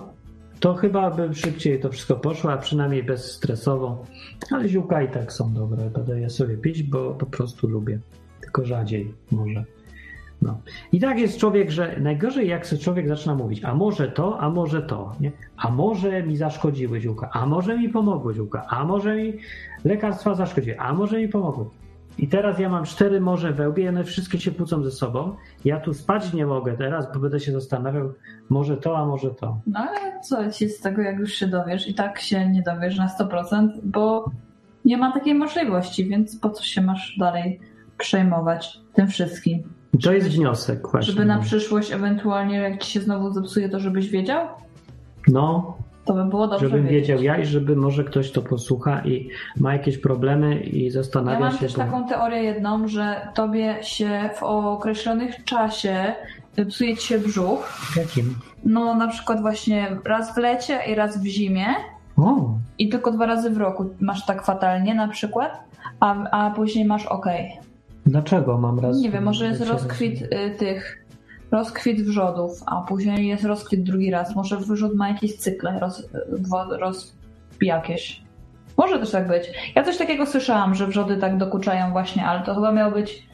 [0.60, 4.04] to chyba by szybciej to wszystko poszło, a przynajmniej bezstresowo.
[4.50, 7.98] Ale ziółka i tak są dobre, będę je sobie pić, bo po prostu lubię.
[8.40, 9.64] Tylko rzadziej może.
[10.42, 10.60] No.
[10.92, 14.50] I tak jest człowiek, że najgorzej jak sobie człowiek zaczyna mówić, a może to, a
[14.50, 15.32] może to, nie?
[15.56, 19.32] A może mi zaszkodziły ziółka, a może mi pomogły ziółka, a może mi
[19.84, 21.64] lekarstwa zaszkodziły, a może mi pomogły.
[22.18, 25.36] I teraz ja mam cztery morze we łbie, one wszystkie się kłócą ze sobą.
[25.64, 28.12] Ja tu spać nie mogę teraz, bo będę się zastanawiał,
[28.48, 29.60] może to, a może to.
[29.66, 31.88] No ale co ci z tego, jak już się dowiesz?
[31.88, 34.30] I tak się nie dowiesz na 100%, bo
[34.84, 37.60] nie ma takiej możliwości, więc po co się masz dalej
[37.98, 39.62] przejmować tym wszystkim?
[40.02, 41.12] To jest wniosek właśnie.
[41.12, 44.48] Żeby na przyszłość ewentualnie, jak ci się znowu zepsuje, to żebyś wiedział?
[45.28, 47.00] No, To by było dobrze żebym wiedzieć.
[47.08, 51.40] wiedział ja i żeby może ktoś to posłucha i ma jakieś problemy i Ja zastanawia
[51.40, 51.58] mam się.
[51.58, 56.12] też to- taką teorię jedną, że tobie się w określonych czasie
[56.68, 57.72] psuje ci się brzuch.
[57.96, 58.34] Jakim?
[58.64, 61.66] No na przykład właśnie raz w lecie i raz w zimie
[62.16, 65.60] O, i tylko dwa razy w roku masz tak fatalnie na przykład,
[66.00, 67.26] a, a później masz ok.
[68.06, 68.98] dlaczego mam raz?
[68.98, 71.05] Nie wiem, może jest rozkwit y, tych,
[71.50, 74.34] rozkwit wrzodów, a później jest rozkwit drugi raz.
[74.36, 76.08] Może wrzód ma jakieś cykle roz,
[76.80, 77.16] roz,
[77.62, 78.22] jakieś.
[78.76, 79.44] Może też tak być.
[79.74, 83.26] Ja coś takiego słyszałam, że wrzody tak dokuczają właśnie, ale to chyba miało być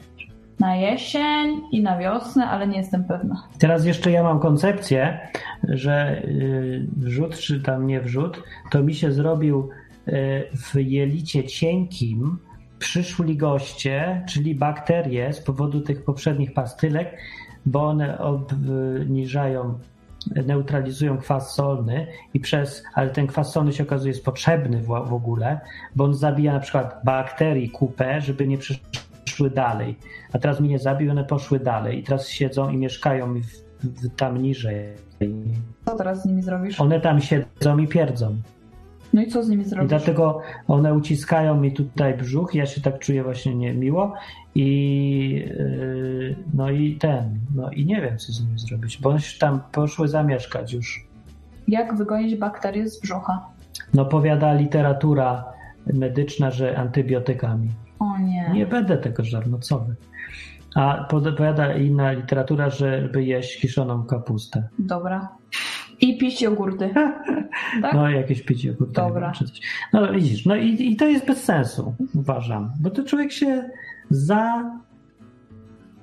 [0.59, 3.47] na jesień i na wiosnę, ale nie jestem pewna.
[3.59, 5.19] Teraz jeszcze ja mam koncepcję,
[5.63, 9.69] że y, wrzód, czy tam nie wrzód, to mi się zrobił
[10.07, 10.11] y,
[10.55, 12.37] w jelicie cienkim
[12.79, 17.17] przyszli goście, czyli bakterie z powodu tych poprzednich pastylek,
[17.65, 19.79] bo one obniżają,
[20.45, 25.13] neutralizują kwas solny i przez, ale ten kwas solny się okazuje jest potrzebny w, w
[25.13, 25.59] ogóle,
[25.95, 29.95] bo on zabija na przykład bakterii kupę, żeby nie przyszły dalej.
[30.33, 33.45] A teraz mi nie zabił, one poszły dalej i teraz siedzą i mieszkają w,
[33.83, 34.85] w, tam niżej.
[35.85, 36.81] Co teraz z nimi zrobisz?
[36.81, 38.35] One tam siedzą i pierdzą.
[39.13, 39.89] No i co z nimi I zrobisz?
[39.89, 44.13] dlatego one uciskają mi tutaj brzuch, ja się tak czuję właśnie niemiło
[44.55, 49.39] i yy, no i ten, no i nie wiem co z nimi zrobić, bo się
[49.39, 51.07] tam poszły zamieszkać już.
[51.67, 53.45] Jak wygonić bakterie z brzucha?
[53.93, 55.45] No powiada literatura
[55.93, 57.69] medyczna, że antybiotykami.
[57.99, 58.49] O nie.
[58.53, 59.95] Nie będę tego żarł, no co wy.
[60.75, 64.67] A powiada inna literatura, żeby jeść kiszoną kapustę.
[64.79, 65.29] Dobra.
[66.01, 66.93] I pić jogurty.
[67.81, 67.93] Tak?
[67.93, 69.31] No jakieś picie jogurtowego Dobra.
[69.31, 69.59] czy coś.
[69.93, 72.71] No widzisz, no i, i to jest bez sensu, uważam.
[72.79, 73.69] Bo to człowiek się
[74.09, 74.71] za...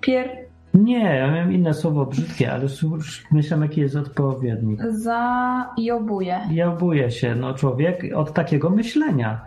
[0.00, 0.50] Pier...
[0.74, 4.80] Nie, ja miałem inne słowo brzydkie, ale już myślę, jaki jest odpowiednik.
[4.90, 6.40] Zajobuje.
[6.50, 9.40] Jałbuje się no, człowiek od takiego myślenia.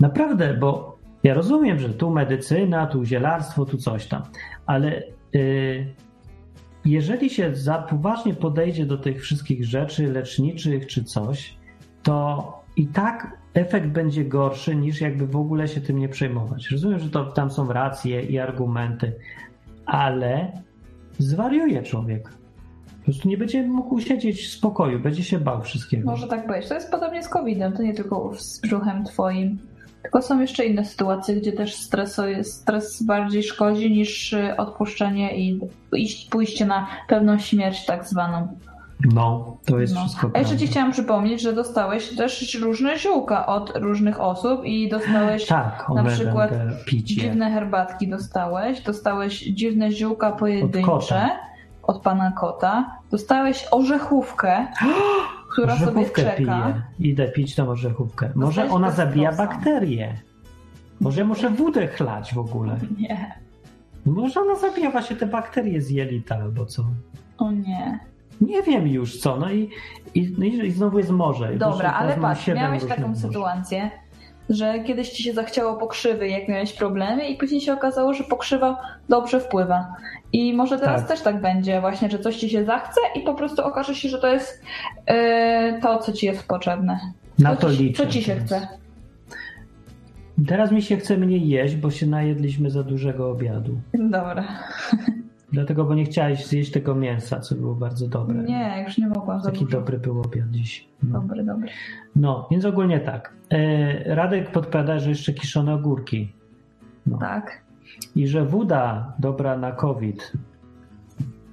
[0.00, 4.22] Naprawdę, bo ja rozumiem, że tu medycyna, tu zielarstwo, tu coś tam,
[4.66, 5.02] ale
[5.34, 5.94] y,
[6.84, 11.56] jeżeli się za poważnie podejdzie do tych wszystkich rzeczy leczniczych czy coś,
[12.02, 16.70] to i tak efekt będzie gorszy niż jakby w ogóle się tym nie przejmować.
[16.70, 19.12] Rozumiem, że to, tam są racje i argumenty,
[19.86, 20.52] ale
[21.18, 22.30] zwariuje człowiek.
[22.98, 26.10] Po prostu nie będzie mógł siedzieć w spokoju, będzie się bał wszystkiego.
[26.10, 26.68] Może tak być.
[26.68, 29.58] To jest podobnie z COVID-em, to nie tylko z brzuchem twoim.
[30.02, 35.38] Tylko są jeszcze inne sytuacje, gdzie też stresu jest, stres bardziej szkodzi niż y, odpuszczenie
[35.38, 35.60] i
[36.30, 38.56] pójście na pewną śmierć tak zwaną.
[39.14, 40.00] No, to jest No.
[40.00, 44.88] wszystko A jeszcze ci chciałam przypomnieć, że dostałeś też różne ziółka od różnych osób i
[44.88, 46.50] dostałeś Tak, na przykład
[47.04, 51.30] dziwne herbatki dostałeś, dostałeś dziwne ziółka pojedyncze kota.
[51.82, 54.66] od pana kota, dostałeś orzechówkę,
[55.52, 56.36] która sobie Orzechówkę czeka.
[56.36, 56.82] piję.
[57.10, 58.30] Idę pić tą orzechówkę.
[58.34, 59.46] Może Dostałeś ona zabija prosa.
[59.46, 60.14] bakterie.
[61.00, 62.76] Może ja muszę wódę chlać w ogóle.
[62.98, 63.34] Nie,
[64.06, 66.84] Może ona zabija właśnie te bakterie z jelita albo co.
[67.38, 67.98] o nie.
[68.40, 69.36] Nie wiem już co.
[69.36, 69.70] No i,
[70.14, 71.52] i, no i i znowu jest morze.
[71.56, 73.18] Dobra, ale patrz, miałeś taką morz.
[73.18, 73.90] sytuację,
[74.48, 78.80] że kiedyś ci się zachciało pokrzywy, jak miałeś problemy i później się okazało, że pokrzywa
[79.08, 79.86] dobrze wpływa.
[80.32, 81.08] I może teraz Tak.
[81.08, 84.18] też tak będzie właśnie, że coś ci się zachce i po prostu okaże się, że
[84.18, 84.62] to jest
[85.08, 87.00] yy, to, co ci jest potrzebne.
[87.38, 88.04] Na co to ci, liczę.
[88.06, 88.46] Co ci się teraz.
[88.46, 88.68] chce?
[90.46, 93.80] Teraz mi się chce mniej jeść, bo się najedliśmy za dużego obiadu.
[93.94, 94.44] Dobra.
[95.52, 98.42] Dlatego, bo nie chciałeś zjeść tego mięsa, co było bardzo dobre.
[98.42, 100.88] Nie, już nie mogłam Taki dobry był obiad dziś.
[101.02, 101.20] No.
[101.20, 101.68] Dobry, dobry.
[102.16, 103.32] no, więc ogólnie tak.
[103.50, 106.32] E, Radek podpowiada, że jeszcze kiszone ogórki.
[107.06, 107.18] No.
[107.18, 107.62] Tak.
[108.16, 110.32] I że woda dobra na COVID,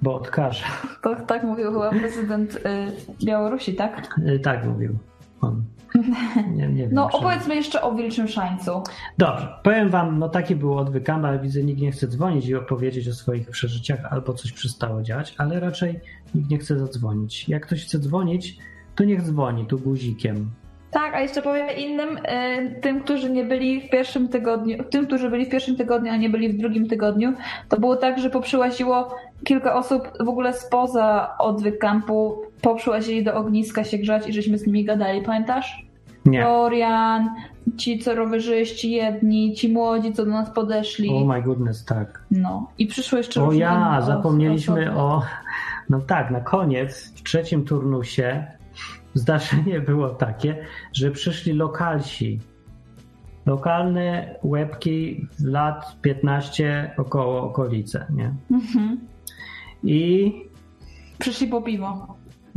[0.02, 0.66] bo odkaża.
[1.04, 2.60] To, tak mówił chyba prezydent y,
[3.26, 4.20] Białorusi, tak?
[4.26, 4.98] E, Tak mówił.
[6.56, 8.84] Nie, nie wiem, No czy- opowiedzmy jeszcze o Wilczym Szańcu.
[9.18, 12.56] Dobrze, powiem wam, no taki był odwyk Kamba, ale widzę, nikt nie chce dzwonić i
[12.56, 16.00] opowiedzieć o swoich przeżyciach, albo coś przestało działać, ale raczej
[16.36, 17.50] nikt nie chce zadzwonić.
[17.50, 18.58] Jak ktoś chce dzwonić,
[18.96, 20.50] to niech dzwoni tu guzikiem.
[20.92, 25.30] Tak, a jeszcze powiem innym, y, tym, którzy nie byli w pierwszym tygodniu, tym, którzy
[25.30, 27.34] byli w pierwszym tygodniu, a nie byli w drugim tygodniu,
[27.70, 33.84] to było tak, że poprzyłaziło kilka osób w ogóle spoza odwyk kampu, poprzyłazili do ogniska
[33.84, 35.87] się grzać i żeśmy z nimi gadali, pamiętasz?
[36.28, 36.42] Nie.
[36.42, 37.30] Florian,
[37.78, 41.10] ci co rowerzyści jedni, ci młodzi, co do nas podeszli.
[41.10, 42.24] Oh my goodness, tak.
[42.32, 42.70] No.
[42.78, 45.00] I przyszło jeszcze O ja, zapomnieliśmy osoby.
[45.00, 45.22] o.
[45.90, 48.46] No tak, na koniec, w trzecim turnusie,
[49.14, 52.40] zdarzenie było takie, że przyszli lokalsi.
[53.46, 58.34] Lokalne łebki lat 15 około okolice, nie?
[58.52, 59.00] Mhm.
[59.84, 60.32] I
[61.20, 62.08] Przyszli po piwo.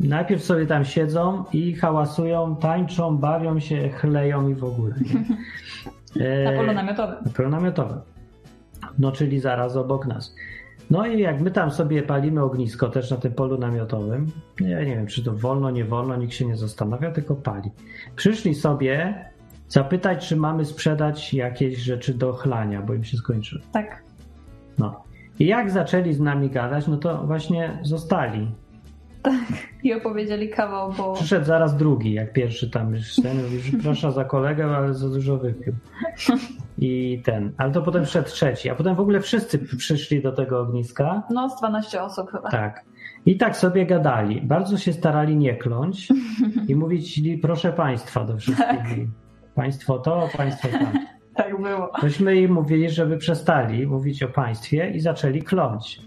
[0.08, 4.94] Najpierw sobie tam siedzą i hałasują, tańczą, bawią się, chleją i w ogóle.
[6.16, 7.16] Na E, polu namiotowym.
[7.26, 7.98] na polu namiotowym.
[8.98, 10.34] No, czyli zaraz obok nas.
[10.90, 14.26] No i jak my tam sobie palimy ognisko też na tym polu namiotowym,
[14.60, 17.70] ja nie wiem, czy to wolno, nie wolno, nikt się nie zastanawia, tylko pali.
[18.16, 19.24] Przyszli sobie
[19.68, 23.60] zapytać, czy mamy sprzedać jakieś rzeczy do chlania, bo im się skończy.
[23.72, 24.02] Tak.
[24.78, 25.04] No.
[25.38, 28.50] I jak zaczęli z nami gadać, no to właśnie zostali.
[29.83, 34.12] I opowiedzieli kawał, bo Przyszedł zaraz drugi, jak pierwszy tam już ten, mówi, że proszę
[34.12, 35.72] za kolegę, ale za dużo wypił.
[36.78, 40.61] I ten, ale to potem wszedł trzeci, a potem w ogóle wszyscy przyszli do tego
[40.61, 41.22] ogniska.
[41.30, 42.50] no z 12 osób chyba.
[42.50, 42.85] Tak.
[43.26, 44.40] I tak sobie gadali.
[44.42, 46.09] Bardzo się starali nie kląć
[46.68, 49.09] i mówić proszę państwa do wszystkich.
[49.54, 50.92] Państwo to, państwo tam.
[51.35, 51.90] Tak było.
[52.00, 56.00] Tośmy im mówili, żeby przestali mówić o państwie i zaczęli kląć,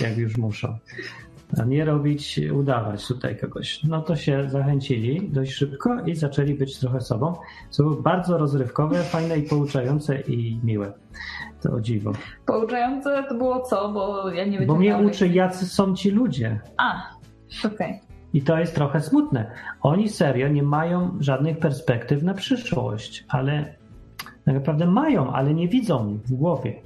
[0.00, 0.78] jak już muszą.
[1.60, 3.84] A nie robić, udawać tutaj kogoś.
[3.84, 7.34] No to się zachęcili dość szybko i zaczęli być trochę sobą.
[7.70, 10.92] Co było bardzo rozrywkowe, fajne i pouczające i miłe.
[11.62, 12.12] To o dziwo.
[12.46, 16.60] Pouczające to było co, bo ja nie Bo mnie uczy, jacy są ci ludzie.
[16.76, 17.02] A,
[17.64, 18.00] okej.
[18.34, 19.50] I to jest trochę smutne.
[19.80, 23.74] Oni serio nie mają żadnych perspektyw na przyszłość, ale
[24.44, 26.82] tak naprawdę mają, ale nie widzą w głowie.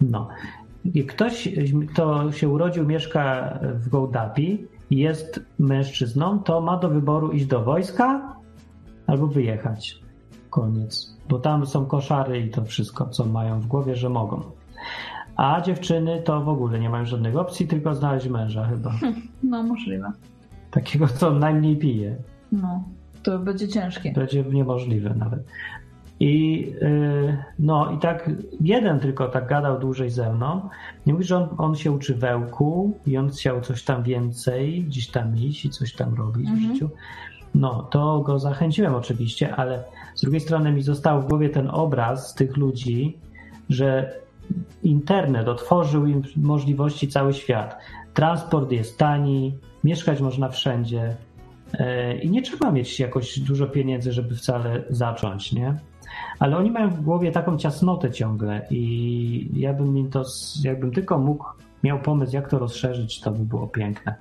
[0.00, 0.28] No.
[0.84, 1.48] I ktoś,
[1.92, 7.64] kto się urodził, mieszka w Gołdapi i jest mężczyzną, to ma do wyboru iść do
[7.64, 8.36] wojska
[9.06, 10.00] albo wyjechać.
[10.50, 11.16] Koniec.
[11.28, 14.42] Bo tam są koszary i to wszystko, co mają w głowie, że mogą.
[15.36, 18.92] A dziewczyny to w ogóle nie mają żadnych opcji, tylko znaleźć męża chyba.
[19.42, 20.12] No możliwe.
[20.70, 22.16] Takiego, co najmniej pije.
[22.52, 22.84] No,
[23.22, 24.12] to będzie ciężkie.
[24.12, 25.44] Będzie niemożliwe nawet.
[26.20, 30.68] I yy, no i tak jeden tylko tak gadał dłużej ze mną.
[31.06, 35.08] Nie mówi, że on, on się uczy wełku i on chciał coś tam więcej, gdzieś
[35.08, 36.72] tam iść i coś tam robić w Mhm.
[36.74, 36.90] życiu.
[37.54, 42.34] No, to go zachęciłem oczywiście, ale z drugiej strony mi został w głowie ten obraz
[42.34, 43.16] tych ludzi,
[43.68, 44.12] że
[44.82, 47.78] internet otworzył im możliwości cały świat.
[48.14, 49.54] Transport jest tani,
[49.84, 51.16] mieszkać można wszędzie
[51.74, 55.74] e, i nie trzeba mieć jakoś dużo pieniędzy, żeby wcale zacząć, nie?
[56.38, 60.22] Ale oni mają w głowie taką ciasnotę ciągle i ja bym im to,
[60.64, 61.44] jakbym tylko mógł,
[61.84, 64.14] miał pomysł, jak to rozszerzyć, to by było piękne.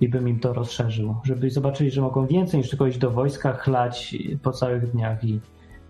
[0.00, 3.52] I bym im to rozszerzył, żeby zobaczyli, że mogą więcej niż tylko iść do wojska,
[3.52, 5.40] chlać po całych dniach i,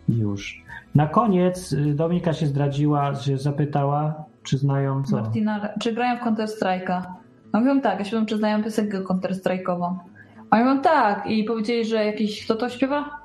[0.09, 0.63] już.
[0.95, 5.17] Na koniec y, Dominika się zdradziła, zapytała, czy znają co.
[5.17, 7.03] Martina, czy grają w Counter Strike'a?
[7.53, 9.95] A mówią tak, ja się pytam, czy znają piosenkę Counter Strike'ową.
[10.53, 13.18] Mówią tak i powiedzieli, że jakiś, kto to śpiewa?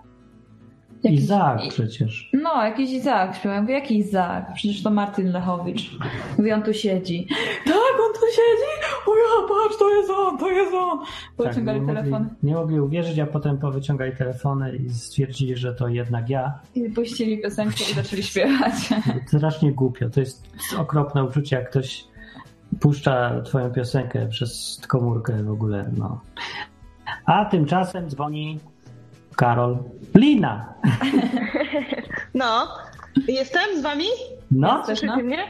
[1.12, 2.30] Izaak i- przecież.
[2.34, 3.56] No, jakiś Izaak śpiewa.
[3.56, 4.54] Ja mówię, jaki Izaak?
[4.54, 5.98] Przecież to Martin Lechowicz.
[6.38, 7.28] Mówi, on tu siedzi.
[7.66, 7.76] Tak,
[8.08, 8.94] on tu siedzi?
[9.08, 11.00] O ja, patrz, to jest on, to jest on.
[11.38, 15.74] Wyciągali Tak, nie telefony Mogli, nie mogli uwierzyć, a potem powyciągali telefony i stwierdzili, że
[15.74, 16.60] to jednak ja.
[16.76, 18.74] i puścili piosenkę i zaczęli śpiewać.
[19.28, 20.10] Strasznie głupio.
[20.10, 22.08] To jest okropne uczucie, jak ktoś
[22.80, 25.92] puszcza twoją piosenkę przez komórkę w ogóle.
[25.98, 26.22] No.
[27.26, 28.60] A tymczasem dzwoni
[29.36, 29.78] Karol
[30.16, 30.74] Lina.
[32.36, 32.68] No,
[33.28, 34.06] jestem z wami?
[34.52, 35.24] No, Też, Słyszycie no.
[35.24, 35.44] mnie?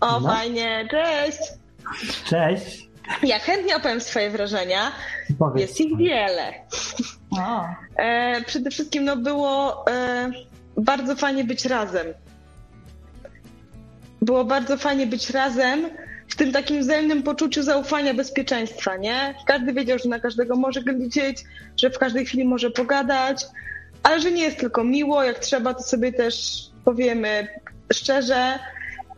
[0.00, 0.28] O, No.
[0.28, 1.38] fajnie, cześć!
[2.24, 2.88] cześć.
[3.22, 4.92] Ja chętnie opowiem swoje wrażenia.
[5.38, 5.60] Powiedz.
[5.60, 6.52] Jest ich wiele.
[7.30, 7.64] O,
[7.96, 10.30] E, przede wszystkim no, było e,
[10.76, 12.06] bardzo fajnie być razem.
[14.22, 15.88] Było bardzo fajnie być razem
[16.28, 19.34] w tym takim wzajemnym poczuciu zaufania, bezpieczeństwa, nie?
[19.46, 21.44] Każdy wiedział, że na każdego może liczyć,
[21.76, 23.46] że w każdej chwili może pogadać,
[24.02, 27.48] ale że nie jest tylko miło, jak trzeba, to sobie też powiemy
[27.92, 28.58] szczerze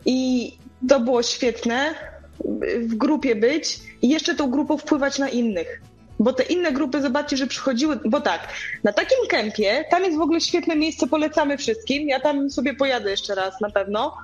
[0.05, 0.51] i
[0.89, 1.95] to było świetne
[2.79, 5.81] w grupie być i jeszcze tą grupą wpływać na innych.
[6.19, 8.47] Bo te inne grupy, zobaczcie, że przychodziły, bo tak,
[8.83, 13.11] na takim kempie, tam jest w ogóle świetne miejsce, polecamy wszystkim, ja tam sobie pojadę
[13.11, 14.17] jeszcze raz na pewno.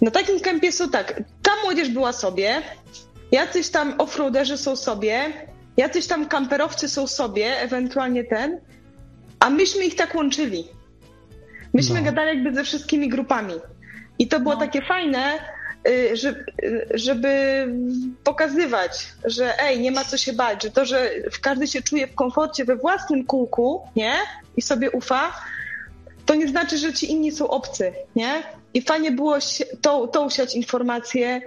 [0.00, 2.62] Na takim kempie są tak, ta młodzież była sobie,
[3.32, 5.20] jacyś tam offroaderzy są sobie,
[5.76, 8.60] jacyś tam kamperowcy są sobie, ewentualnie ten,
[9.40, 10.68] a myśmy ich tak łączyli.
[11.74, 12.04] Myśmy No.
[12.04, 13.54] gadali jakby ze wszystkimi grupami.
[14.18, 14.60] I to było No.
[14.60, 15.38] takie fajne,
[15.88, 17.66] y, że- y, żeby
[18.24, 21.10] pokazywać, że ej, nie ma co się bać, że to, że
[21.42, 24.12] każdy się czuje w komforcie we własnym kółku, nie?
[24.56, 25.32] I sobie ufa,
[26.26, 28.42] to nie znaczy, że ci inni są obcy, nie?
[28.74, 31.40] I fajnie było się- tą, tą siać informacje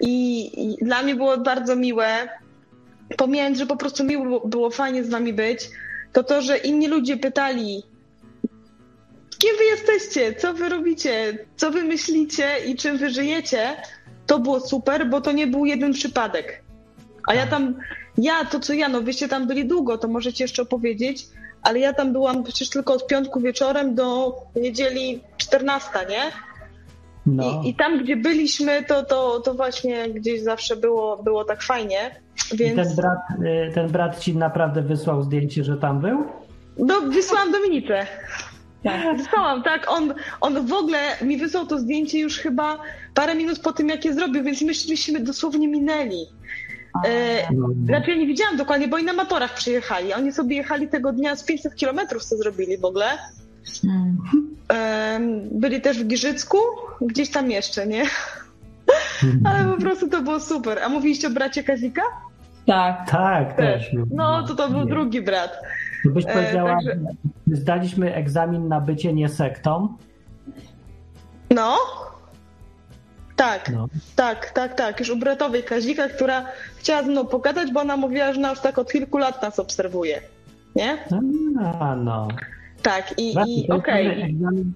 [0.00, 2.28] i, i dla mnie było bardzo miłe,
[3.16, 5.70] pomijając, że po prostu miło było fajnie z wami być,
[6.12, 7.82] to to, że inni ludzie pytali,
[9.38, 13.76] kim wy jesteście, co wy robicie, co wy myślicie i czym wy żyjecie,
[14.26, 16.62] to było super, bo to nie był jeden przypadek.
[17.26, 17.74] A ja tam,
[18.18, 21.26] ja, to co ja, no wyście tam byli długo, to możecie jeszcze opowiedzieć,
[21.62, 26.49] ale ja tam byłam przecież tylko od piątku wieczorem do niedzieli 14, nie?
[27.26, 27.62] No.
[27.64, 32.10] I, I tam, gdzie byliśmy, to, to, to właśnie gdzieś zawsze było, było tak fajnie,
[32.54, 33.18] I więc ten brat,
[33.68, 36.24] y, ten brat ci naprawdę wysłał zdjęcie, że tam był?
[36.78, 38.06] no, wysłałam Dominice.
[38.84, 39.16] Tak.
[39.16, 39.86] Wysłałam, tak.
[39.90, 42.78] On, on w ogóle mi wysłał to zdjęcie już chyba
[43.14, 46.26] parę minut po tym, jak je zrobił, więc myśmy dosłownie minęli.
[47.06, 47.68] E, No.
[47.84, 50.14] znaczy ja nie widziałam dokładnie, bo oni na motorach przyjechali.
[50.14, 53.06] Oni sobie jechali tego dnia z 500 kilometrów, co zrobili w ogóle.
[53.84, 54.16] Mm.
[54.68, 56.58] Em, byli też w Giżycku,
[57.00, 58.04] gdzieś tam jeszcze, nie?
[59.44, 60.78] Ale po prostu to było super.
[60.78, 62.02] A mówiliście o bracie Kazika?
[62.66, 63.10] Tak.
[63.10, 63.94] Tak, też.
[63.94, 64.06] był.
[64.14, 64.86] No, to to był Nie.
[64.90, 65.58] drugi brat.
[66.04, 66.96] To byś E, powiedziała, także-
[67.46, 69.96] zdaliśmy egzamin na bycie nie sektą.
[71.50, 71.76] No?
[73.36, 73.86] Tak, No.
[74.16, 75.00] tak, tak, tak.
[75.00, 76.44] Już u bratowej Kazika, która
[76.76, 79.58] chciała ze mną pogadać, bo ona mówiła, że ona już tak od kilku lat nas
[79.58, 80.20] obserwuje.
[80.76, 80.98] Nie?
[81.80, 82.28] A, no.
[82.82, 84.06] Tak, i, Właśnie, i jest okej.
[84.22, 84.72] egzamin,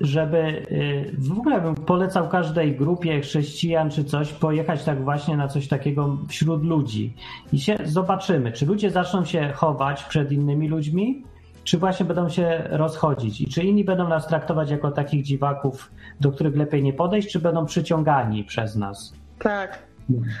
[0.00, 5.48] Żeby y, w ogóle bym polecał każdej grupie chrześcijan czy coś pojechać tak właśnie na
[5.48, 7.14] coś takiego wśród ludzi
[7.52, 11.24] i się zobaczymy, czy ludzie zaczną się chować przed innymi ludźmi,
[11.64, 15.90] czy właśnie będą się rozchodzić i czy inni będą nas traktować jako takich dziwaków,
[16.20, 19.14] do których lepiej nie podejść, czy będą przyciągani przez nas.
[19.38, 19.78] Tak.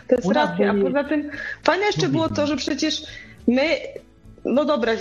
[0.08, 0.70] To jest racja.
[0.70, 1.30] A poza tym
[1.62, 3.02] fajne jeszcze było to, że przecież
[3.48, 3.62] my,
[4.46, 4.92] no dobra,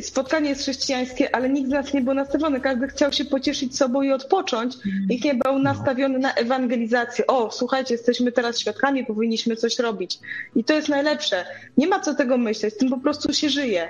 [0.00, 2.60] spotkanie jest chrześcijańskie, ale nikt z nas nie był nastawiony.
[2.60, 4.74] Każdy chciał się pocieszyć sobą i odpocząć.
[5.08, 7.26] Nikt nie był nastawiony na ewangelizację.
[7.26, 10.18] O, słuchajcie, jesteśmy teraz świadkami, powinniśmy coś robić.
[10.56, 11.44] I to jest najlepsze.
[11.76, 13.88] Nie ma co tego myśleć, tym po prostu się żyje.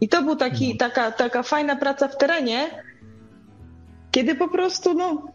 [0.00, 2.70] I to był taki, taka, taka fajna praca w terenie,
[4.10, 5.32] kiedy po prostu, no,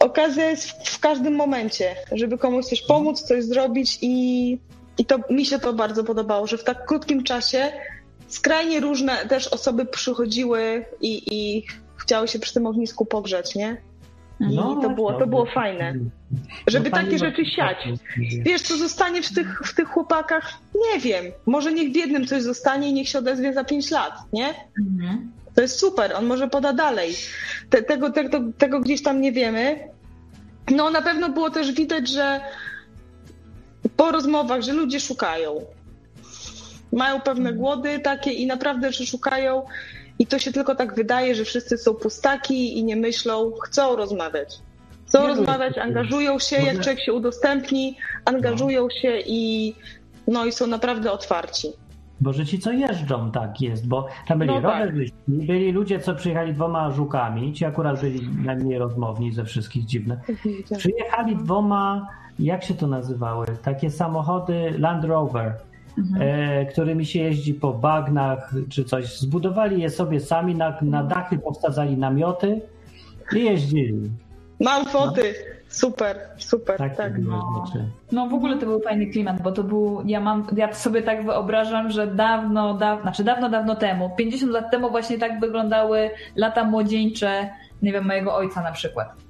[0.00, 4.58] okazja jest w, w każdym momencie, żeby komuś coś pomóc, coś zrobić i,
[4.98, 7.72] i to mi się to bardzo podobało, że w tak krótkim czasie
[8.28, 13.76] skrajnie różne też osoby przychodziły i, i chciały się przy tym ognisku pogrzać, nie?
[14.40, 15.94] I to było, to było fajne.
[16.66, 17.76] Żeby No, takie rzeczy no, siać.
[17.84, 17.98] tak,
[18.42, 20.52] Wiesz, co zostanie w tych, w tych chłopakach?
[20.92, 21.24] Nie wiem.
[21.46, 24.54] Może niech w jednym coś zostanie i niech się odezwie za pięć lat, nie?
[24.80, 25.32] Mhm.
[25.54, 27.14] To jest super, on może poda dalej.
[27.70, 29.78] Te, tego, tego, tego gdzieś tam nie wiemy.
[30.70, 32.40] No na pewno było też widać, że
[33.96, 35.60] po rozmowach, że ludzie szukają.
[36.94, 39.62] Mają pewne głody takie i naprawdę, że szukają
[40.18, 44.58] i to się tylko tak wydaje, że wszyscy są pustaki i nie myślą, chcą rozmawiać.
[45.06, 49.74] Chcą Nie, no, rozmawiać, angażują się, może- jak człowiek się udostępni, angażują się i
[50.28, 51.68] no i są naprawdę otwarci.
[52.20, 54.80] Bo że ci co jeżdżą, tak jest, bo tam byli No tak.
[54.80, 60.20] rowerzyści, byli ludzie, co przyjechali dwoma żukami, ci akurat byli najmniej rozmowni ze wszystkich dziwne.
[60.78, 65.54] Przyjechali dwoma, jak się to nazywały, takie samochody Land Rover,
[65.98, 66.22] Mhm.
[66.22, 69.18] e, którymi się jeździ po bagnach czy coś.
[69.18, 72.60] Zbudowali je sobie sami, na, na dachy powsadzali namioty
[73.36, 74.10] i jeździli.
[74.60, 75.34] Mam foty.
[75.68, 77.18] Super, super, Tak, tak.
[77.18, 77.64] no.
[78.12, 81.24] No w ogóle to był fajny klimat, bo to był, ja mam, ja sobie tak
[81.24, 86.64] wyobrażam, że dawno, dawno, znaczy dawno, dawno temu, 50 lat temu właśnie tak wyglądały lata
[86.64, 87.50] młodzieńcze,
[87.82, 89.23] nie wiem, mojego ojca na przykład.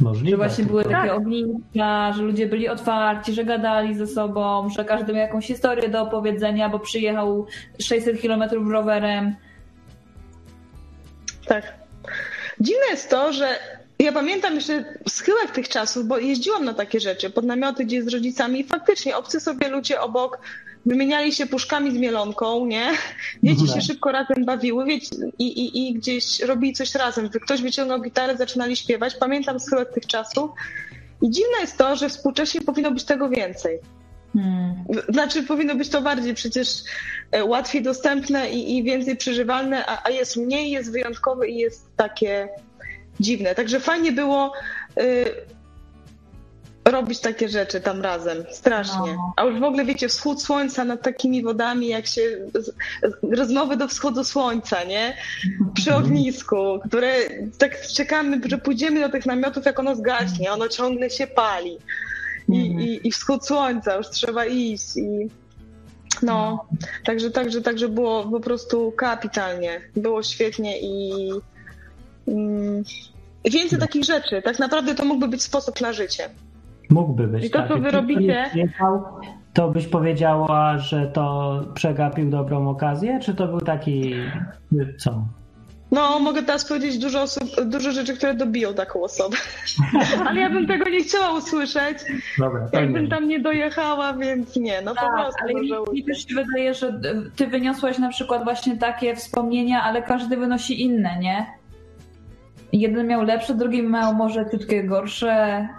[0.00, 0.30] Możliwe.
[0.30, 5.12] Że właśnie były takie ogniska, że ludzie byli otwarci, że gadali ze sobą, że każdy
[5.12, 7.46] miał jakąś historię do opowiedzenia, bo przyjechał
[7.80, 9.34] 600 kilometrów rowerem.
[11.46, 11.74] Tak.
[12.60, 13.48] Dziwne jest to, że
[13.98, 18.02] ja Ja pamiętam jeszcze schyłek tych czasów, bo jeździłam na takie rzeczy, pod namioty, gdzie
[18.02, 20.38] z rodzicami i faktycznie obcy sobie ludzie obok
[20.86, 22.90] wymieniali się puszkami z mielonką, nie?
[23.42, 23.74] Dzieci No.
[23.74, 27.30] się szybko razem bawiły wiecie, i, i, i gdzieś robili coś razem.
[27.30, 29.14] Ktoś wyciągał gitarę, zaczynali śpiewać.
[29.14, 30.50] Pamiętam schyłek tych czasów.
[31.22, 33.78] I dziwne jest to, że współcześnie powinno być tego więcej.
[34.32, 34.74] Hmm.
[35.08, 36.68] Znaczy, powinno być to bardziej przecież
[37.32, 41.96] e, łatwiej dostępne i, i więcej przeżywalne, a, a jest mniej, jest wyjątkowe i jest
[41.96, 42.48] takie
[43.20, 43.54] dziwne.
[43.54, 44.52] Także fajnie było
[45.00, 45.55] y,
[46.86, 49.12] robić takie rzeczy tam razem, strasznie.
[49.14, 49.32] No.
[49.36, 52.22] A już w ogóle wiecie, wschód słońca nad takimi wodami, jak się
[53.22, 55.16] rozmowy do wschodu słońca, nie?
[55.74, 57.14] Przy ognisku, które
[57.58, 61.78] tak czekamy, że pójdziemy do tych namiotów, jak ono zgaśnie, ono ciągle się pali.
[62.48, 62.80] I, Mhm.
[62.80, 65.30] i, i wschód słońca, już trzeba iść i
[66.22, 66.66] no,
[67.04, 69.80] także, także, także było po prostu kapitalnie.
[69.96, 71.30] Było świetnie i
[72.28, 72.84] mm,
[73.44, 74.42] więcej takich rzeczy.
[74.42, 76.30] Tak naprawdę to mógłby być sposób na życie.
[76.90, 77.44] Mógłby być.
[77.44, 77.68] I to, tak.
[77.68, 78.50] co wy robicie-
[79.54, 84.14] To byś powiedziała, że to przegapił dobrą okazję, czy to był taki
[84.98, 85.24] co?
[85.90, 89.36] No, mogę teraz powiedzieć dużo, osób, dużo rzeczy, które dobiją taką osobę.
[90.26, 91.98] Ale ja bym tego nie chciała usłyszeć,
[92.38, 96.26] Dobra, jakbym tam nie dojechała, więc nie, no po Tak, prostu ale mi, mi też
[96.26, 96.92] się wydaje, że e,
[97.36, 101.46] ty wyniosłaś na przykład właśnie takie wspomnienia, ale każdy wynosi inne, nie?
[102.72, 105.32] Jeden miał lepsze, drugi miał może ciutkie gorsze.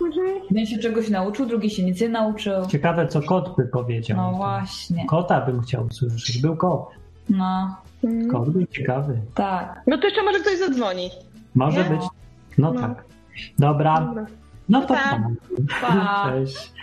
[0.05, 0.27] Mhm.
[0.49, 2.65] Jeden się czegoś nauczył, drugi się nic nie nauczył.
[2.65, 4.17] Ciekawe, co kot by powiedział.
[4.17, 5.05] No właśnie.
[5.05, 6.41] Kota bym chciał usłyszeć.
[6.41, 6.89] Był kot.
[7.29, 8.31] No, Mm.
[8.31, 9.21] Kot był ciekawy.
[9.35, 9.81] tak.
[9.87, 11.09] No to jeszcze może ktoś zadzwoni.
[11.55, 11.89] Może Nie?
[11.89, 12.01] być.
[12.57, 12.81] No, No.
[12.81, 13.03] tak.
[13.59, 13.99] Dobra.
[14.01, 14.25] Dobra.
[14.69, 15.19] No to Pa.
[15.81, 16.25] Pa.
[16.29, 16.73] Cześć.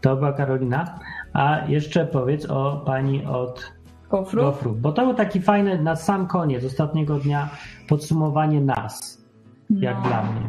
[0.00, 0.98] To była Karolina.
[1.32, 3.72] A jeszcze powiedz o pani od
[4.08, 4.42] Kofru?
[4.42, 4.72] Gofru.
[4.72, 7.48] Bo to był taki fajny na sam koniec ostatniego dnia
[7.88, 9.17] podsumowanie nas,
[9.70, 10.08] jak No.
[10.08, 10.40] dla mnie.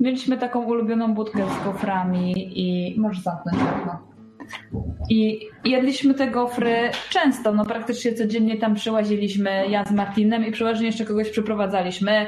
[0.00, 3.98] Mieliśmy taką ulubioną budkę z goframi i możesz zamknąć okno.
[5.10, 6.76] I jedliśmy te gofry
[7.10, 12.26] często, no praktycznie codziennie tam przyłaziliśmy ja z Martinem i przeważnie jeszcze kogoś przyprowadzaliśmy.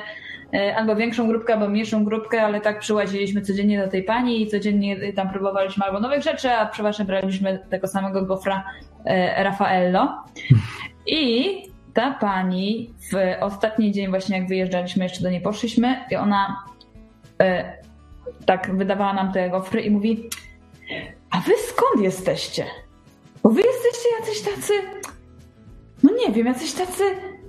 [0.54, 4.46] e, Albo większą grupkę, albo mniejszą grupkę, ale tak przyłaziliśmy codziennie do tej pani i
[4.46, 8.64] codziennie tam próbowaliśmy albo nowych rzeczy, a przeważnie braliśmy tego samego gofra
[9.04, 10.08] e, Raffaello.
[11.06, 11.52] I
[11.94, 16.64] ta pani w ostatni dzień właśnie jak wyjeżdżaliśmy, jeszcze do niej poszliśmy i ona
[17.42, 17.78] e,
[18.46, 20.28] tak wydawała nam te gofry i mówi
[21.30, 22.66] a wy skąd jesteście?
[23.42, 24.72] Bo wy jesteście jacyś tacy
[26.02, 27.02] no nie wiem, jacyś tacy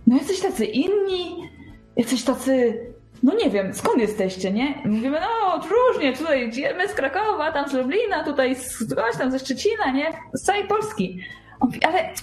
[0.08, 1.50] no jacyś tacy inni
[1.96, 2.78] jacyś tacy
[3.24, 4.82] no nie wiem, skąd jesteście, nie?
[4.86, 9.40] Mówimy, no różnie, tutaj my z Krakowa, tam z Lublina, tutaj z kogoś tam ze
[9.40, 10.12] Szczecina, nie?
[10.34, 11.20] Z całej Polski.
[11.60, 12.14] On mówi, ale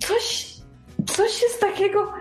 [0.00, 0.46] coś,
[1.12, 2.12] coś jest takiego.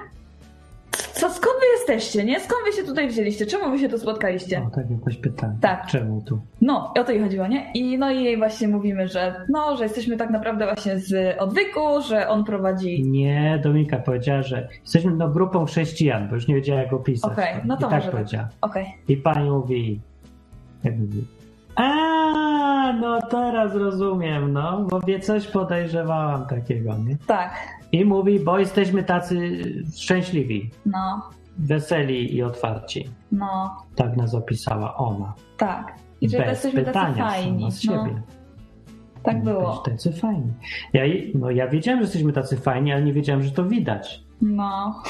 [1.14, 2.40] Co, skąd wy jesteście, nie?
[2.40, 3.46] Skąd wy się tutaj wzięliście?
[3.46, 4.62] Czemu wy się tu spotkaliście?
[4.68, 5.58] O, tak jakoś pytanie.
[5.62, 5.88] Tak.
[5.88, 6.40] Czemu tu?
[6.62, 7.72] No, i o to jej chodziło, nie?
[7.74, 12.02] I no i jej właśnie mówimy, że no, że jesteśmy tak naprawdę właśnie z odwyku,
[12.08, 13.04] że on prowadzi.
[13.04, 17.32] Nie, Dominika powiedziała, że jesteśmy no, grupą chrześcijan, bo już nie wiedziała jak opisać.
[17.32, 18.12] Okej, no to I tak może tak.
[18.12, 18.50] powiedziała.
[18.62, 18.86] Okej.
[19.08, 20.00] I pani mówi,
[20.84, 21.26] jak mówi,
[21.76, 27.18] a no teraz rozumiem, no, bo wie coś podejrzewałam takiego, nie?
[27.28, 27.54] Tak,
[27.92, 29.60] I mówi, bo jesteśmy tacy
[29.98, 33.10] szczęśliwi, no, weseli i otwarci.
[33.32, 35.34] no, Tak nas opisała ona.
[35.58, 35.94] tak.
[36.22, 37.60] I że Bez jesteśmy tacy pytania fajni.
[37.60, 38.22] sama z No, siebie.
[39.24, 39.78] tak było.
[39.78, 40.54] Tacy fajni.
[40.94, 41.04] Ja,
[41.36, 44.24] no, ja wiedziałem, że jesteśmy tacy fajni, ale nie wiedziałem, że to widać.
[44.42, 45.04] No.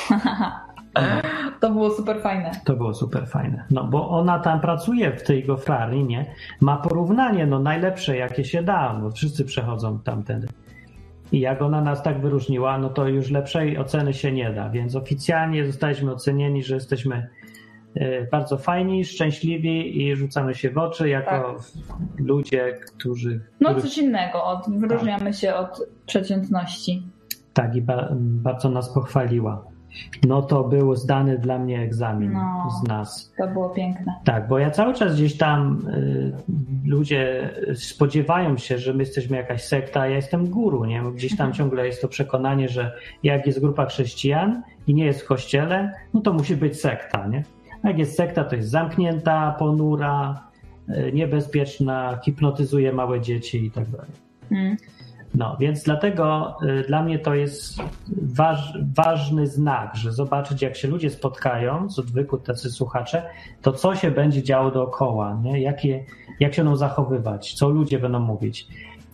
[1.59, 2.51] to było super fajne.
[2.65, 3.65] To było super fajne.
[3.71, 6.25] No bo ona tam pracuje w tej gofrarni, nie?
[6.61, 10.47] Ma porównanie, no najlepsze jakie się da, bo wszyscy przechodzą tamtędy.
[11.31, 14.95] I jak ona nas tak wyróżniła, no to już lepszej oceny się nie da, więc
[14.95, 17.29] oficjalnie zostaliśmy ocenieni, że jesteśmy
[17.95, 21.55] e, bardzo fajni, szczęśliwi i rzucamy się w oczy jako
[22.17, 23.41] ludzie, którzy...
[23.59, 27.03] No których- coś innego, od, wyróżniamy się od przeciętności.
[27.53, 29.65] Tak, i ba- bardzo nas pochwaliła.
[30.27, 32.69] No to był zdany dla mnie egzamin No.
[32.69, 33.33] z nas.
[33.37, 34.13] To było piękne.
[34.23, 36.31] Tak, bo ja cały czas gdzieś tam y,
[36.85, 41.01] ludzie spodziewają się, że my jesteśmy jakaś sekta, a ja jestem guru, nie?
[41.15, 42.91] Gdzieś tam ciągle jest to przekonanie, że
[43.23, 47.43] jak jest grupa chrześcijan i nie jest w kościele, no to musi być sekta, nie?
[47.83, 50.43] A jak jest sekta, to jest zamknięta, ponura,
[50.89, 54.11] y, niebezpieczna, hipnotyzuje małe dzieci i tak dalej.
[54.51, 54.77] Mm.
[55.37, 57.77] No, więc dlatego y, dla mnie to jest
[58.21, 62.01] waż, ważny znak, że zobaczyć, jak się ludzie spotkają, z
[62.45, 63.23] tacy słuchacze,
[63.61, 65.61] to co się będzie działo dookoła, nie?
[65.61, 66.05] Jakie,
[66.39, 68.67] jak się będą zachowywać, co ludzie będą mówić.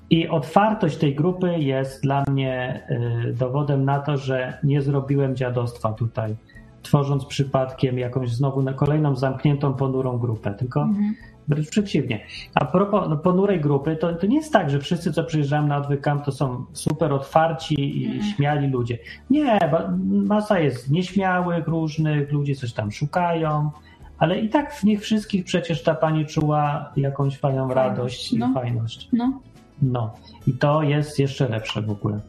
[0.10, 2.84] I otwartość tej grupy jest dla mnie
[3.30, 6.36] y, dowodem na to, że nie zrobiłem dziadostwa tutaj
[6.82, 11.16] tworząc przypadkiem jakąś znowu na kolejną zamkniętą, ponurą grupę, tylko Mhm.
[11.48, 12.26] Wręcz przeciwnie.
[12.56, 15.78] A propos no, ponurej grupy, to, to nie jest tak, że wszyscy, co przyjeżdżają na
[15.78, 18.24] odwyk camp, to są super otwarci i Mhm.
[18.24, 18.98] śmiali ludzie.
[19.30, 19.60] Nie,
[20.08, 23.72] masa jest nieśmiałych, różnych, ludzie coś tam szukają,
[24.18, 28.50] ale i tak w nich wszystkich przecież ta pani czuła jakąś fajną Fajność, radość no.
[28.50, 29.10] i fajność.
[29.14, 29.40] No.
[29.82, 30.14] No
[30.48, 32.20] i to jest jeszcze lepsze w ogóle.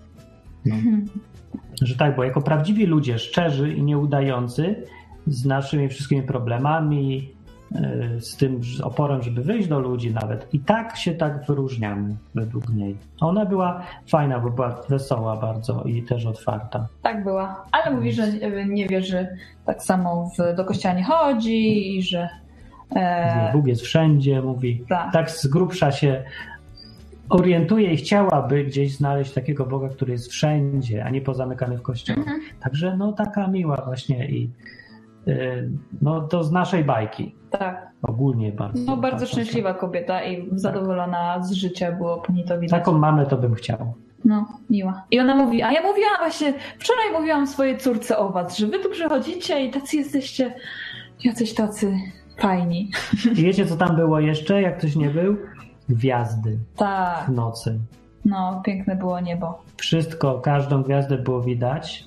[0.65, 0.75] No.
[0.75, 1.05] Mhm.
[1.83, 4.85] Że tak, bo jako prawdziwi ludzie, szczerzy i nieudający,
[5.27, 7.29] z naszymi wszystkimi problemami,
[8.21, 12.97] z tym oporem, żeby wyjść do ludzi nawet, i tak się tak wyróżniamy według niej.
[13.21, 16.87] Ona była fajna, bo była wesoła bardzo i też otwarta.
[17.03, 17.65] Tak była.
[17.73, 18.33] Ale mówi, że
[18.69, 19.29] nie- wierzy
[19.67, 22.29] tak samo w, do kościoła nie chodzi i że.
[22.97, 24.85] E, Bóg jest wszędzie, mówi.
[24.89, 25.12] tak.
[25.12, 26.23] Tak z grubsza się
[27.29, 32.19] orientuje i chciałaby gdzieś znaleźć takiego Boga, który jest wszędzie, a nie pozamykany w kościele.
[32.19, 32.41] Mhm.
[32.61, 34.51] Także no taka miła właśnie i
[36.03, 37.35] no to z naszej bajki.
[37.51, 37.95] tak.
[38.03, 38.79] Ogólnie bardzo.
[38.87, 42.81] No bardzo bardzo szczęśliwa kobieta i zadowolona z życia było po niej to widać.
[42.81, 43.95] Taką mamę to bym chciał.
[44.25, 45.05] No, miła.
[45.11, 48.79] I ona mówi, a ja mówiłam właśnie, wczoraj mówiłam swojej córce o was, że wy
[48.79, 50.55] tu przychodzicie i tacy jesteście,
[51.25, 51.95] jacyś tacy
[52.39, 52.91] fajni.
[53.33, 55.37] I wiecie, co tam było jeszcze, jak ktoś nie był?
[55.89, 57.79] Gwiazdy Tak, w nocy.
[58.25, 59.62] no, piękne było niebo.
[59.77, 62.05] Wszystko, każdą gwiazdę było widać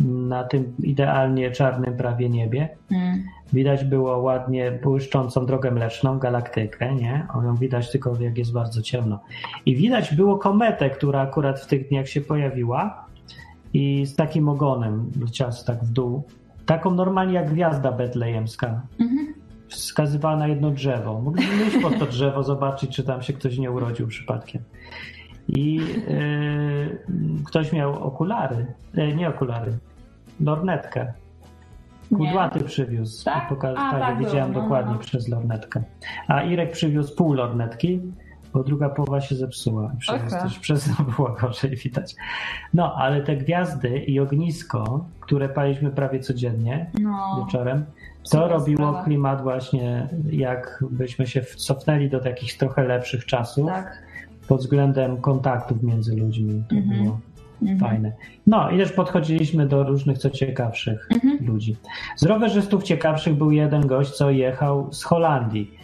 [0.00, 2.68] na tym idealnie czarnym prawie niebie.
[2.90, 3.24] Mm.
[3.52, 7.26] Widać było ładnie błyszczącą drogę mleczną, galaktykę, nie?
[7.34, 9.20] O ją widać tylko jak jest bardzo ciemno.
[9.66, 13.06] I widać było kometę, która akurat w tych dniach się pojawiła
[13.74, 16.22] i z takim ogonem leciała tak w dół.
[16.66, 18.82] Taką normalnie jak gwiazda betlejemska.
[19.00, 19.34] Mhm.
[19.68, 21.20] Wskazywała na jedno drzewo.
[21.20, 24.62] Mogliśmy iść pod to drzewo, zobaczyć, czy tam się ktoś nie urodził przypadkiem.
[25.48, 26.98] I yy,
[27.46, 28.66] ktoś miał okulary,
[28.96, 29.72] e, nie okulary,
[30.40, 31.12] lornetkę.
[32.16, 33.24] Kudłaty przywiózł.
[33.24, 33.48] Tak?
[33.50, 34.98] Poka- A, tak, tak widziałem no, dokładnie no.
[34.98, 35.82] przez lornetkę.
[36.28, 38.00] A Irek przywiózł pół lornetki,
[38.52, 39.92] bo druga połowa się zepsuła.
[39.98, 40.40] Przez, Okej.
[40.42, 42.14] też, przez to było gorzej widać.
[42.74, 47.84] No, ale te gwiazdy i ognisko, które paliśmy prawie codziennie No, wieczorem,
[48.30, 49.04] to robiło sprawa.
[49.04, 54.02] klimat właśnie, jakbyśmy się cofnęli do takich trochę lepszych czasów tak.
[54.48, 56.62] Pod względem kontaktów między ludźmi.
[56.68, 57.02] To Mhm.
[57.02, 57.18] było
[57.62, 57.78] Mhm.
[57.80, 58.12] fajne.
[58.46, 61.38] No i też podchodziliśmy do różnych co ciekawszych Mhm.
[61.46, 61.76] ludzi.
[62.16, 65.74] Z rowerzystów ciekawszych był jeden gość, co jechał z Holandii.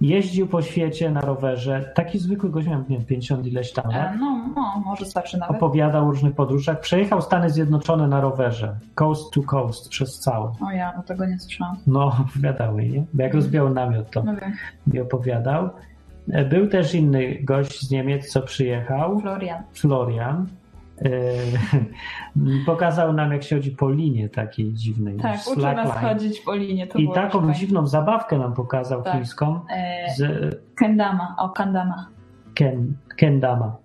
[0.00, 1.92] Jeździł po świecie na rowerze.
[1.94, 4.14] Taki zwykły gość, miał nie wiem, 50 ileś tam lat.
[4.14, 5.56] E, no, no, może starszy nawet.
[5.56, 6.80] Opowiadał o różnych podróżach.
[6.80, 8.76] Przejechał Stany Zjednoczone na rowerze.
[8.94, 10.52] Coast to coast przez całe.
[10.68, 11.76] O ja, no tego nie słyszałam.
[11.86, 13.04] No, opowiadały, nie?
[13.14, 14.32] Bo jak rozbiał namiot, to No
[14.86, 15.68] mi opowiadał.
[16.50, 19.20] Był też inny gość z Niemiec, co przyjechał.
[19.20, 19.62] Florian.
[19.72, 20.46] Florian.
[21.04, 21.10] E,
[22.66, 25.16] pokazał nam, jak się chodzi po linie takiej dziwnej.
[25.16, 26.86] Tak, uczył nas chodzić po linie.
[26.96, 27.54] I taką fajne.
[27.54, 29.12] dziwną zabawkę nam pokazał Tak.
[29.14, 30.22] chińską E, z
[30.74, 32.06] kendama, o, kandama.
[32.54, 33.76] ken, kendama,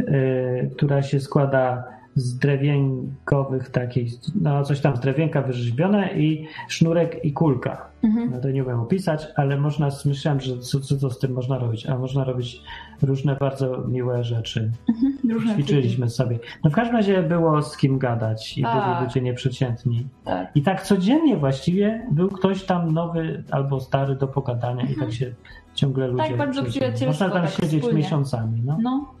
[0.00, 1.84] e, która się składa
[2.14, 7.87] z drewienkowych takich, no coś tam z drewienka wyrzeźbione i sznurek i kulka.
[8.02, 8.30] Mhm.
[8.30, 11.86] No to nie umiem opisać, ale można, myślałem, że co, co z tym można robić,
[11.86, 12.62] a można robić
[13.02, 14.70] różne bardzo miłe rzeczy.
[14.88, 15.18] Mhm.
[15.30, 16.38] Różne Ćwiczyliśmy sobie.
[16.64, 18.84] No w każdym razie było z kim gadać i Tak.
[18.94, 20.06] byli ludzie nieprzeciętni.
[20.24, 20.56] Tak.
[20.56, 25.34] I tak codziennie właściwie był ktoś tam nowy albo stary do pogadania i tak się
[25.74, 26.22] ciągle ludzie...
[26.22, 26.38] Mhm.
[26.38, 26.62] bardzo
[27.06, 28.02] Można tam tak siedzieć wspólnie.
[28.02, 28.78] miesiącami, no.
[28.82, 29.17] No.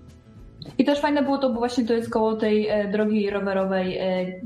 [0.78, 4.04] I też fajne było to, bo właśnie to jest koło tej e, drogi rowerowej e,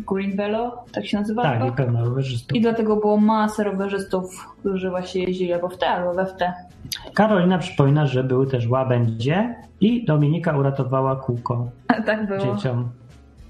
[0.08, 1.68] Green Velo, tak się nazywa Tak, chyba?
[1.68, 2.56] i pełno rowerzystów.
[2.56, 6.52] I dlatego było masę rowerzystów, którzy właśnie jeździli albo w te, albo we w te.
[7.14, 11.66] Karolina przypomina, że były też łabędzie i Dominika uratowała kółko
[12.06, 12.88] tak było, dzieciom.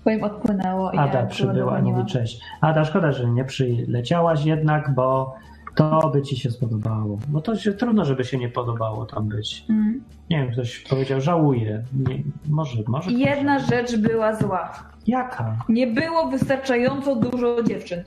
[0.05, 0.93] bo im odpłynęło.
[0.93, 2.41] i Ada ja przybyła mówi cześć.
[2.61, 5.35] Ada, szkoda, że nie przyleciałaś jednak, bo
[5.75, 7.18] to by ci się spodobało.
[7.29, 9.64] Bo to się trudno, żeby się nie podobało tam być.
[9.70, 10.05] Mm.
[10.31, 11.85] Nie wiem, ktoś powiedział, żałuję.
[12.09, 13.12] Nie, może, może.
[13.12, 13.87] Jedna żałuje.
[13.89, 14.73] rzecz była zła.
[15.07, 15.57] Jaka?
[15.68, 18.03] Nie było wystarczająco dużo dziewczyn.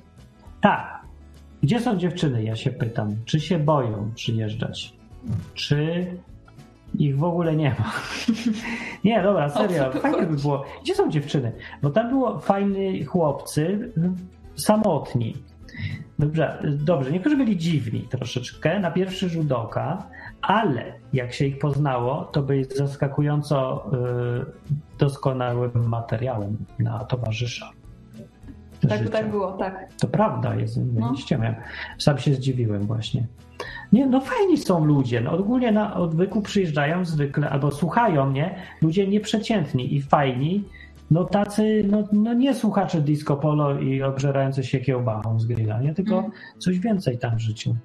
[0.62, 1.02] Tak.
[1.64, 2.44] Gdzie są dziewczyny?
[2.44, 3.16] Ja się pytam.
[3.26, 4.94] Czy się boją przyjeżdżać?
[5.54, 6.08] Czy
[7.00, 7.92] ich w ogóle nie ma?
[9.04, 9.92] nie, dobra, serio.
[9.92, 10.64] Fajnie by było.
[10.84, 11.52] Gdzie są dziewczyny?
[11.82, 13.92] Bo tam było fajni chłopcy,
[14.56, 15.36] samotni.
[16.20, 20.08] Dobrze, dobrze, niektórzy byli dziwni troszeczkę na pierwszy rzut oka,
[20.42, 23.86] ale jak się ich poznało, to byli zaskakująco
[24.44, 27.72] y, doskonałym materiałem na towarzysza.
[28.90, 29.12] Tak, życia.
[29.12, 29.94] tak było, tak.
[30.00, 31.14] To prawda jest, No.
[31.98, 33.28] Sam się zdziwiłem właśnie.
[33.94, 35.22] Nie, no fajni są ludzie.
[35.22, 40.64] No, ogólnie na odwyku przyjeżdżają zwykle, albo słuchają mnie, ludzie nieprzeciętni i fajni
[41.12, 45.94] no tacy, no, no nie słuchacze disco polo i obżerający się kiełbachą z grilla, nie?
[45.94, 46.32] Tylko Mm.
[46.58, 47.76] coś więcej tam w życiu.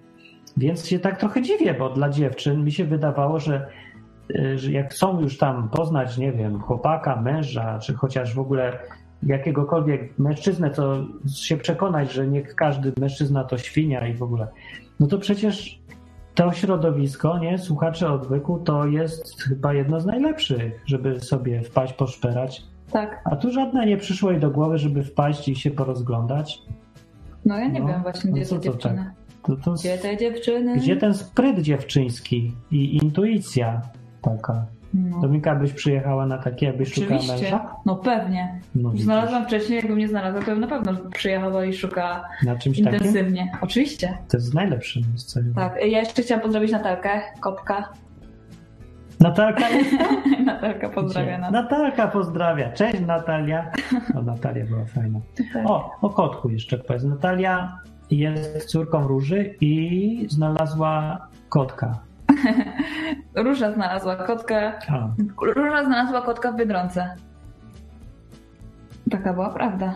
[0.57, 3.67] Więc się tak trochę dziwię, bo dla dziewczyn mi się wydawało, że,
[4.31, 8.79] y, że jak są już tam poznać, nie wiem, chłopaka, męża, czy chociaż w ogóle
[9.23, 11.05] jakiegokolwiek mężczyznę, to
[11.35, 14.49] się przekonać, że nie każdy mężczyzna to świnia i w ogóle,
[15.01, 15.81] no to przecież
[16.35, 22.63] to środowisko, nie, słuchacze odwyku, to jest chyba jedno z najlepszych, żeby sobie wpaść, poszperać.
[22.93, 23.21] Tak.
[23.25, 26.63] A tu żadne nie przyszło jej do głowy, żeby wpaść i się porozglądać.
[27.45, 29.11] No ja nie No, wiem właśnie, no gdzie co te to dziewczyny.
[29.43, 30.77] To, to Gdzie te dziewczyny?
[30.77, 33.83] Gdzie ten spryt dziewczyński i intuicja
[34.23, 34.65] taka?
[34.95, 35.21] No.
[35.21, 37.43] Dominika, byś przyjechała na takie, jakbyś szukała Oczywiście.
[37.45, 37.75] męża?
[37.87, 38.61] No pewnie.
[38.75, 38.93] No.
[38.97, 42.95] Znalazłam wcześniej, jakbym nie znalazła, to bym na pewno przyjechała i szukała Na czymś takim?
[42.99, 43.53] intensywnie.
[43.61, 44.19] Oczywiście.
[44.29, 45.45] To jest najlepsze miejsce.
[45.55, 45.77] Tak.
[45.77, 47.89] Ja jeszcze chciałam pozdrowić Natalkę, Kopka.
[49.21, 49.91] Natalka jest
[50.45, 51.53] Natalka pozdrawia nas.
[51.53, 52.73] Natalka pozdrawia.
[52.73, 53.71] Cześć Natalia.
[54.19, 55.21] O, Natalia była fajna.
[55.53, 55.67] Tak.
[55.67, 57.05] O, o kotku jeszcze powiedz.
[57.05, 57.79] Natalia
[58.11, 61.99] jest córką Róży i znalazła kotka.
[63.45, 64.79] Róża znalazła kotka.
[64.89, 65.09] A,
[65.55, 67.15] Róża znalazła kotka w Biedronce.
[69.11, 69.95] Taka była prawda.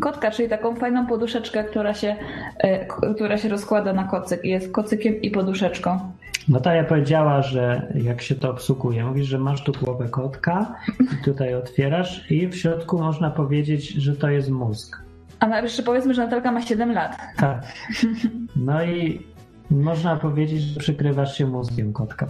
[0.00, 2.16] Kotka, czyli taką fajną poduszeczkę, która się,
[2.58, 6.00] e, która się rozkłada na kocyk i jest kocykiem i poduszeczką.
[6.48, 11.54] Natalia powiedziała, że jak się to obsługuje, mówisz, że masz tu głowę kotka i tutaj
[11.54, 15.02] otwierasz i w środku można powiedzieć, że to jest mózg.
[15.40, 17.18] A jeszcze powiedzmy, że Natalka ma 7 lat.
[17.36, 17.62] Tak.
[18.56, 19.20] No i
[19.70, 22.26] można powiedzieć, że przykrywasz się mózgiem kotka.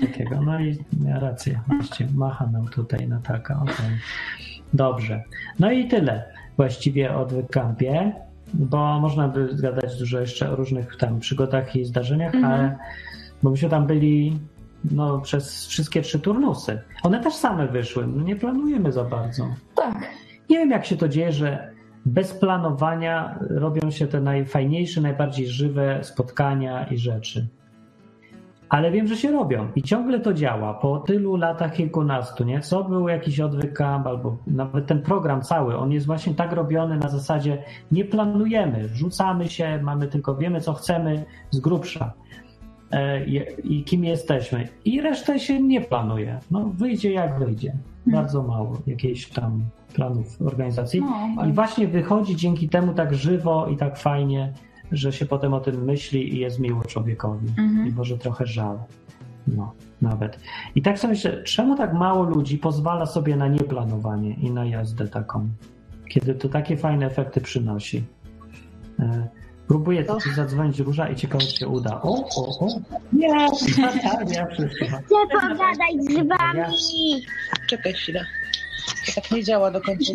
[0.00, 0.40] Takiego.
[0.42, 1.60] No i miała rację.
[1.66, 3.60] Właściwie macha nam tutaj Natalka.
[3.62, 3.98] Okay.
[4.74, 5.22] Dobrze.
[5.58, 6.24] No i tyle
[6.56, 8.12] właściwie o Wykampie,
[8.54, 12.52] bo można by zgadać dużo jeszcze o różnych tam przygodach i zdarzeniach, Mhm.
[12.52, 12.76] ale
[13.42, 14.38] bo myśmy tam byli
[14.90, 16.80] no, przez wszystkie trzy turnusy.
[17.02, 18.06] One też same wyszły.
[18.06, 19.46] No, nie planujemy za bardzo.
[19.74, 19.94] Tak.
[20.50, 21.70] Nie wiem, jak się to dzieje, że
[22.06, 27.46] bez planowania robią się te najfajniejsze, najbardziej żywe spotkania i rzeczy.
[28.68, 30.74] Ale wiem, że się robią i ciągle to działa.
[30.74, 32.60] Po tylu latach, kilkunastu, nie?
[32.60, 36.96] Co był jakiś odwyk camp, albo nawet ten program cały, on jest właśnie tak robiony
[36.96, 37.62] na zasadzie
[37.92, 42.12] nie planujemy, rzucamy się, mamy tylko wiemy, co chcemy z grubsza
[42.90, 44.68] e, i, i kim jesteśmy.
[44.84, 46.38] I resztę się nie planuje.
[46.50, 47.72] No, wyjdzie jak wyjdzie.
[48.06, 49.64] Bardzo mało jakichś tam
[49.94, 51.00] planów organizacji.
[51.36, 54.52] No, I właśnie wychodzi dzięki temu tak żywo i tak fajnie,
[54.92, 57.48] że się potem o tym myśli i jest miło człowiekowi.
[57.48, 57.88] Mhm.
[57.88, 58.78] I może trochę żal.
[59.46, 59.72] No,
[60.02, 60.38] nawet.
[60.74, 65.08] I tak sobie myślę, czemu tak mało ludzi pozwala sobie na nieplanowanie i na jazdę
[65.08, 65.48] taką,
[66.08, 68.04] kiedy to takie fajne efekty przynosi.
[68.98, 69.28] E,
[69.68, 72.00] Próbuję ci zadzwonić Róża i ciekawe, się uda.
[72.02, 72.68] O, o, o.
[73.12, 73.46] Nie,
[74.50, 74.98] przyszła.
[74.98, 77.22] Chcę pogadać z wami.
[77.68, 78.26] Czekaj chwilę.
[79.06, 80.12] To tak nie działa do końca.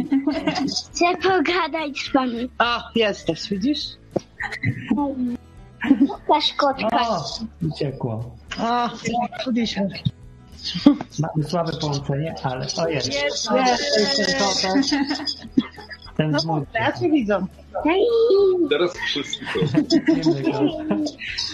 [0.91, 2.49] Chcę pogadać z wami.
[2.57, 4.01] A, jesteś, widzisz?
[6.07, 7.09] Pokaż kotka.
[7.09, 7.24] O,
[7.68, 8.36] uciekło.
[8.57, 8.89] A,
[9.43, 9.89] szliśmy.
[11.20, 13.14] Mamy słabe połączenie, ale o jest.
[13.14, 14.99] Jest, Jest, ten kotek.
[16.18, 17.45] Ten No ja cię widzę.
[17.84, 18.05] Hej.
[18.70, 19.45] Teraz wszyscy
[20.51, 20.62] to.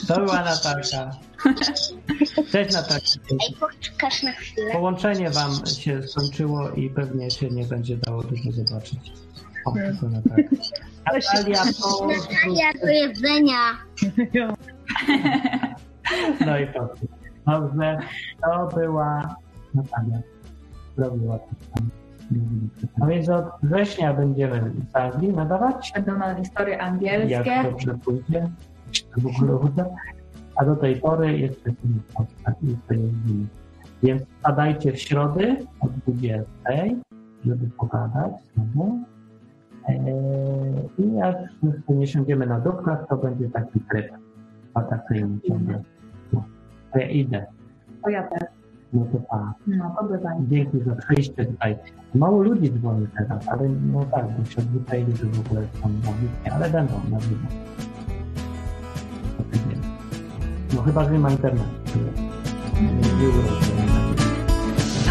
[0.07, 1.11] To była Natalka.
[2.51, 3.05] Cześć Natalka.
[3.59, 4.71] Poczekasz na chwilę.
[4.71, 8.99] Połączenie wam się skończyło i pewnie się nie będzie dało dużo zobaczyć.
[9.65, 10.55] O, to Natalka.
[11.05, 12.07] Natalia, to...
[12.07, 13.61] Natalia do jedzenia.
[16.45, 16.89] No i to.
[17.45, 17.97] Dobrze,
[18.41, 19.35] to była
[19.73, 20.19] Natalia.
[20.97, 21.89] Zrobiła to tam.
[22.97, 25.91] No więc od września będziemy z Anglii nadawać.
[25.95, 27.63] Będą na historie Jak angielskie.
[27.63, 28.49] dobrze pójdzie,
[28.91, 29.85] czy to w ogóle uda.
[30.55, 33.45] A do tej pory jeszcze nie.
[34.03, 36.45] Więc wpadajcie w środy o 20,
[37.45, 38.99] żeby pogadać znowu.
[39.87, 41.35] Eee, I jak
[41.89, 44.11] nie siądziemy na dupkach, to będzie taki tryb
[44.73, 45.83] wakacyjny ciągle.
[46.93, 47.45] To ja idę.
[48.03, 48.49] To ja też.
[48.93, 49.53] No to pa.
[49.67, 50.29] No, to bywa.
[50.47, 51.77] Dzięki za przyjście tutaj.
[52.15, 56.55] Mało ludzi dzwoni teraz, ale no tak, bo się odwyczaili, że w ogóle są na
[56.55, 57.47] ale będą na żywo.
[60.75, 61.69] No chyba, że nie ma internetu.
[62.81, 63.96] Nie.